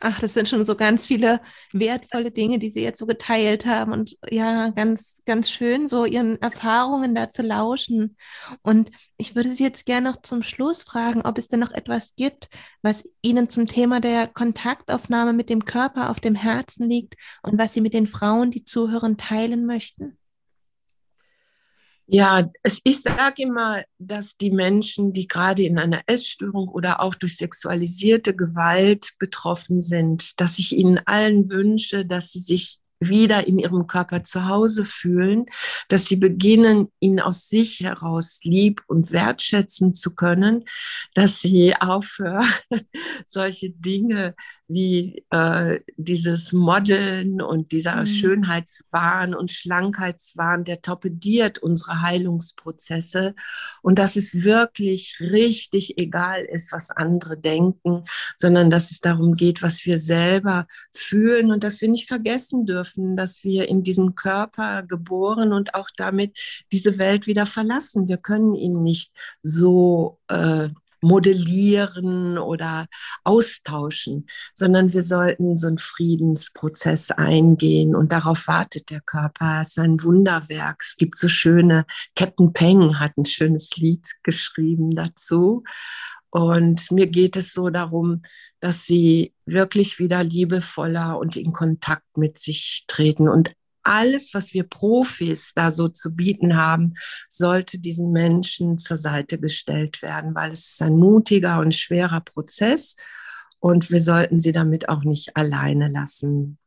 Ach, 0.00 0.20
das 0.20 0.34
sind 0.34 0.48
schon 0.48 0.64
so 0.64 0.76
ganz 0.76 1.06
viele 1.06 1.40
wertvolle 1.72 2.30
Dinge, 2.30 2.58
die 2.58 2.70
Sie 2.70 2.82
jetzt 2.82 2.98
so 2.98 3.06
geteilt 3.06 3.66
haben 3.66 3.92
und 3.92 4.16
ja, 4.30 4.70
ganz, 4.70 5.22
ganz 5.26 5.50
schön, 5.50 5.88
so 5.88 6.04
Ihren 6.04 6.40
Erfahrungen 6.40 7.14
da 7.14 7.28
zu 7.28 7.42
lauschen. 7.42 8.16
Und 8.62 8.90
ich 9.16 9.36
würde 9.36 9.48
Sie 9.50 9.64
jetzt 9.64 9.86
gerne 9.86 10.10
noch 10.10 10.22
zum 10.22 10.42
Schluss 10.42 10.84
fragen, 10.84 11.22
ob 11.22 11.38
es 11.38 11.48
denn 11.48 11.60
noch 11.60 11.72
etwas 11.72 12.14
gibt, 12.16 12.48
was 12.82 13.04
Ihnen 13.22 13.48
zum 13.48 13.66
Thema 13.66 14.00
der 14.00 14.26
Kontaktaufnahme 14.26 15.32
mit 15.32 15.50
dem 15.50 15.64
Körper 15.64 16.10
auf 16.10 16.20
dem 16.20 16.34
Herzen 16.34 16.88
liegt 16.88 17.14
und 17.42 17.58
was 17.58 17.74
Sie 17.74 17.80
mit 17.80 17.94
den 17.94 18.06
Frauen, 18.06 18.50
die 18.50 18.64
zuhören, 18.64 19.16
teilen 19.16 19.66
möchten. 19.66 20.18
Ja, 22.06 22.50
es, 22.62 22.80
ich 22.84 23.00
sage 23.00 23.42
immer, 23.42 23.82
dass 23.98 24.36
die 24.36 24.50
Menschen, 24.50 25.12
die 25.12 25.26
gerade 25.26 25.62
in 25.62 25.78
einer 25.78 26.02
Essstörung 26.06 26.68
oder 26.68 27.00
auch 27.00 27.14
durch 27.14 27.36
sexualisierte 27.36 28.36
Gewalt 28.36 29.14
betroffen 29.18 29.80
sind, 29.80 30.38
dass 30.40 30.58
ich 30.58 30.76
ihnen 30.76 31.00
allen 31.06 31.48
wünsche, 31.50 32.04
dass 32.04 32.30
sie 32.32 32.40
sich 32.40 32.80
wieder 33.00 33.46
in 33.46 33.58
ihrem 33.58 33.86
Körper 33.86 34.22
zu 34.22 34.46
Hause 34.46 34.84
fühlen, 34.84 35.46
dass 35.88 36.06
sie 36.06 36.16
beginnen, 36.16 36.88
ihn 37.00 37.20
aus 37.20 37.48
sich 37.48 37.80
heraus 37.80 38.40
lieb 38.42 38.82
und 38.86 39.12
wertschätzen 39.12 39.94
zu 39.94 40.14
können, 40.14 40.64
dass 41.14 41.40
sie 41.40 41.74
aufhören, 41.80 42.46
solche 43.26 43.70
Dinge 43.70 44.34
wie 44.74 45.24
äh, 45.30 45.80
dieses 45.96 46.52
Modeln 46.52 47.40
und 47.40 47.70
dieser 47.70 48.00
mhm. 48.00 48.06
Schönheitswahn 48.06 49.32
und 49.32 49.52
Schlankheitswahn, 49.52 50.64
der 50.64 50.82
torpediert 50.82 51.58
unsere 51.58 52.02
Heilungsprozesse 52.02 53.36
und 53.82 54.00
dass 54.00 54.16
es 54.16 54.42
wirklich 54.42 55.18
richtig 55.20 55.96
egal 55.96 56.42
ist, 56.42 56.72
was 56.72 56.90
andere 56.90 57.38
denken, 57.38 58.02
sondern 58.36 58.68
dass 58.68 58.90
es 58.90 59.00
darum 59.00 59.34
geht, 59.34 59.62
was 59.62 59.86
wir 59.86 59.96
selber 59.96 60.66
fühlen 60.92 61.52
und 61.52 61.62
dass 61.62 61.80
wir 61.80 61.88
nicht 61.88 62.08
vergessen 62.08 62.66
dürfen, 62.66 63.14
dass 63.14 63.44
wir 63.44 63.68
in 63.68 63.84
diesem 63.84 64.16
Körper 64.16 64.82
geboren 64.82 65.52
und 65.52 65.74
auch 65.74 65.88
damit 65.96 66.36
diese 66.72 66.98
Welt 66.98 67.28
wieder 67.28 67.46
verlassen. 67.46 68.08
Wir 68.08 68.18
können 68.18 68.56
ihn 68.56 68.82
nicht 68.82 69.12
so 69.40 70.18
äh, 70.26 70.68
modellieren 71.04 72.38
oder 72.38 72.86
austauschen, 73.22 74.26
sondern 74.54 74.92
wir 74.92 75.02
sollten 75.02 75.58
so 75.58 75.68
einen 75.68 75.78
Friedensprozess 75.78 77.10
eingehen 77.10 77.94
und 77.94 78.10
darauf 78.10 78.48
wartet 78.48 78.90
der 78.90 79.00
Körper. 79.00 79.60
Es 79.60 79.68
ist 79.68 79.78
ein 79.78 80.02
Wunderwerk. 80.02 80.76
Es 80.80 80.96
gibt 80.96 81.18
so 81.18 81.28
schöne, 81.28 81.84
Captain 82.16 82.52
Peng 82.52 82.98
hat 82.98 83.16
ein 83.16 83.26
schönes 83.26 83.76
Lied 83.76 84.06
geschrieben 84.22 84.94
dazu. 84.94 85.62
Und 86.30 86.90
mir 86.90 87.06
geht 87.06 87.36
es 87.36 87.52
so 87.52 87.70
darum, 87.70 88.22
dass 88.58 88.86
sie 88.86 89.32
wirklich 89.46 90.00
wieder 90.00 90.24
liebevoller 90.24 91.16
und 91.18 91.36
in 91.36 91.52
Kontakt 91.52 92.16
mit 92.16 92.38
sich 92.38 92.84
treten 92.88 93.28
und 93.28 93.52
alles, 93.84 94.34
was 94.34 94.52
wir 94.52 94.64
Profis 94.64 95.52
da 95.54 95.70
so 95.70 95.88
zu 95.88 96.14
bieten 96.16 96.56
haben, 96.56 96.94
sollte 97.28 97.78
diesen 97.78 98.12
Menschen 98.12 98.78
zur 98.78 98.96
Seite 98.96 99.38
gestellt 99.38 100.02
werden, 100.02 100.34
weil 100.34 100.52
es 100.52 100.70
ist 100.70 100.82
ein 100.82 100.96
mutiger 100.96 101.60
und 101.60 101.74
schwerer 101.74 102.20
Prozess 102.20 102.96
und 103.60 103.90
wir 103.90 104.00
sollten 104.00 104.38
sie 104.38 104.52
damit 104.52 104.88
auch 104.88 105.04
nicht 105.04 105.36
alleine 105.36 105.88
lassen. 105.88 106.58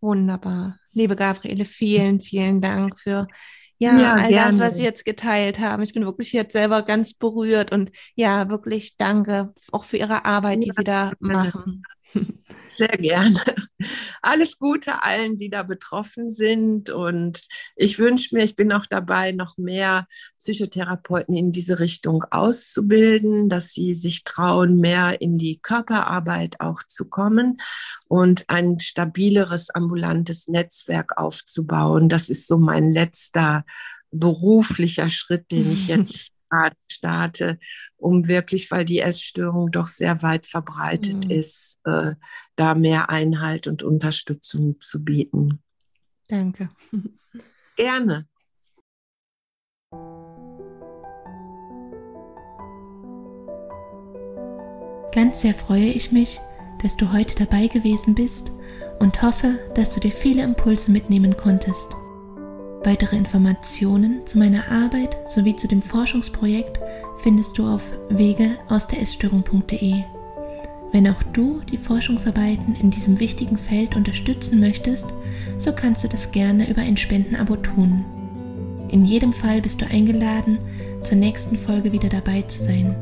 Wunderbar. 0.00 0.78
Liebe 0.92 1.16
Gabriele, 1.16 1.64
vielen, 1.64 2.20
vielen 2.20 2.60
Dank 2.60 2.98
für 2.98 3.26
ja, 3.78 3.98
ja 3.98 4.14
all 4.14 4.28
gerne. 4.28 4.50
das, 4.50 4.60
was 4.60 4.76
Sie 4.76 4.84
jetzt 4.84 5.04
geteilt 5.04 5.58
haben. 5.58 5.82
Ich 5.82 5.92
bin 5.92 6.04
wirklich 6.04 6.32
jetzt 6.32 6.52
selber 6.52 6.82
ganz 6.82 7.14
berührt 7.14 7.72
und 7.72 7.90
ja, 8.14 8.48
wirklich 8.48 8.96
danke 8.96 9.52
auch 9.72 9.84
für 9.84 9.96
Ihre 9.96 10.24
Arbeit, 10.24 10.62
die 10.62 10.68
ja, 10.68 10.74
Sie 10.76 10.84
da 10.84 11.12
machen. 11.18 11.82
Sehr 12.72 12.88
gerne. 12.88 13.38
Alles 14.22 14.58
Gute 14.58 15.02
allen, 15.02 15.36
die 15.36 15.50
da 15.50 15.62
betroffen 15.62 16.30
sind. 16.30 16.88
Und 16.88 17.46
ich 17.76 17.98
wünsche 17.98 18.34
mir, 18.34 18.44
ich 18.44 18.56
bin 18.56 18.72
auch 18.72 18.86
dabei, 18.86 19.32
noch 19.32 19.58
mehr 19.58 20.06
Psychotherapeuten 20.38 21.34
in 21.34 21.52
diese 21.52 21.80
Richtung 21.80 22.24
auszubilden, 22.30 23.50
dass 23.50 23.72
sie 23.72 23.92
sich 23.92 24.24
trauen, 24.24 24.78
mehr 24.78 25.20
in 25.20 25.36
die 25.36 25.58
Körperarbeit 25.60 26.60
auch 26.60 26.82
zu 26.82 27.10
kommen 27.10 27.58
und 28.08 28.44
ein 28.48 28.78
stabileres 28.80 29.68
ambulantes 29.68 30.48
Netzwerk 30.48 31.18
aufzubauen. 31.18 32.08
Das 32.08 32.30
ist 32.30 32.46
so 32.46 32.58
mein 32.58 32.90
letzter 32.90 33.66
beruflicher 34.10 35.10
Schritt, 35.10 35.50
den 35.50 35.70
ich 35.70 35.88
jetzt 35.88 36.32
starte, 36.90 37.58
um 37.96 38.28
wirklich, 38.28 38.70
weil 38.70 38.84
die 38.84 39.00
Essstörung 39.00 39.70
doch 39.70 39.86
sehr 39.86 40.22
weit 40.22 40.46
verbreitet 40.46 41.26
mhm. 41.26 41.30
ist, 41.30 41.78
äh, 41.84 42.14
da 42.56 42.74
mehr 42.74 43.10
Einhalt 43.10 43.66
und 43.66 43.82
Unterstützung 43.82 44.76
zu 44.80 45.04
bieten. 45.04 45.62
Danke. 46.28 46.70
Gerne. 47.76 48.26
Ganz 55.14 55.42
sehr 55.42 55.52
freue 55.52 55.90
ich 55.90 56.10
mich, 56.10 56.40
dass 56.82 56.96
du 56.96 57.12
heute 57.12 57.34
dabei 57.34 57.66
gewesen 57.66 58.14
bist 58.14 58.50
und 58.98 59.20
hoffe, 59.22 59.58
dass 59.74 59.94
du 59.94 60.00
dir 60.00 60.12
viele 60.12 60.42
Impulse 60.42 60.90
mitnehmen 60.90 61.36
konntest. 61.36 61.94
Weitere 62.84 63.16
Informationen 63.16 64.26
zu 64.26 64.38
meiner 64.38 64.68
Arbeit 64.70 65.16
sowie 65.24 65.54
zu 65.54 65.68
dem 65.68 65.80
Forschungsprojekt 65.80 66.80
findest 67.16 67.56
du 67.56 67.66
auf 67.66 67.92
wege 68.08 68.50
aus 68.68 68.88
der 68.88 69.00
Essstörung.de. 69.00 70.02
Wenn 70.90 71.08
auch 71.08 71.22
du 71.32 71.60
die 71.70 71.76
Forschungsarbeiten 71.76 72.74
in 72.74 72.90
diesem 72.90 73.20
wichtigen 73.20 73.56
Feld 73.56 73.94
unterstützen 73.94 74.58
möchtest, 74.58 75.06
so 75.58 75.72
kannst 75.72 76.02
du 76.02 76.08
das 76.08 76.32
gerne 76.32 76.68
über 76.68 76.82
ein 76.82 76.96
Spendenabo 76.96 77.56
tun. 77.56 78.04
In 78.90 79.04
jedem 79.04 79.32
Fall 79.32 79.62
bist 79.62 79.80
du 79.80 79.86
eingeladen, 79.86 80.58
zur 81.02 81.16
nächsten 81.16 81.56
Folge 81.56 81.92
wieder 81.92 82.08
dabei 82.08 82.42
zu 82.42 82.62
sein. 82.62 82.94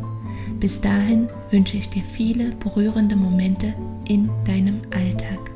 Bis 0.61 0.81
dahin 0.81 1.29
wünsche 1.51 1.79
ich 1.79 1.89
dir 1.89 2.03
viele 2.03 2.51
berührende 2.57 3.17
Momente 3.17 3.75
in 4.07 4.31
deinem 4.47 4.83
Alltag. 4.95 5.51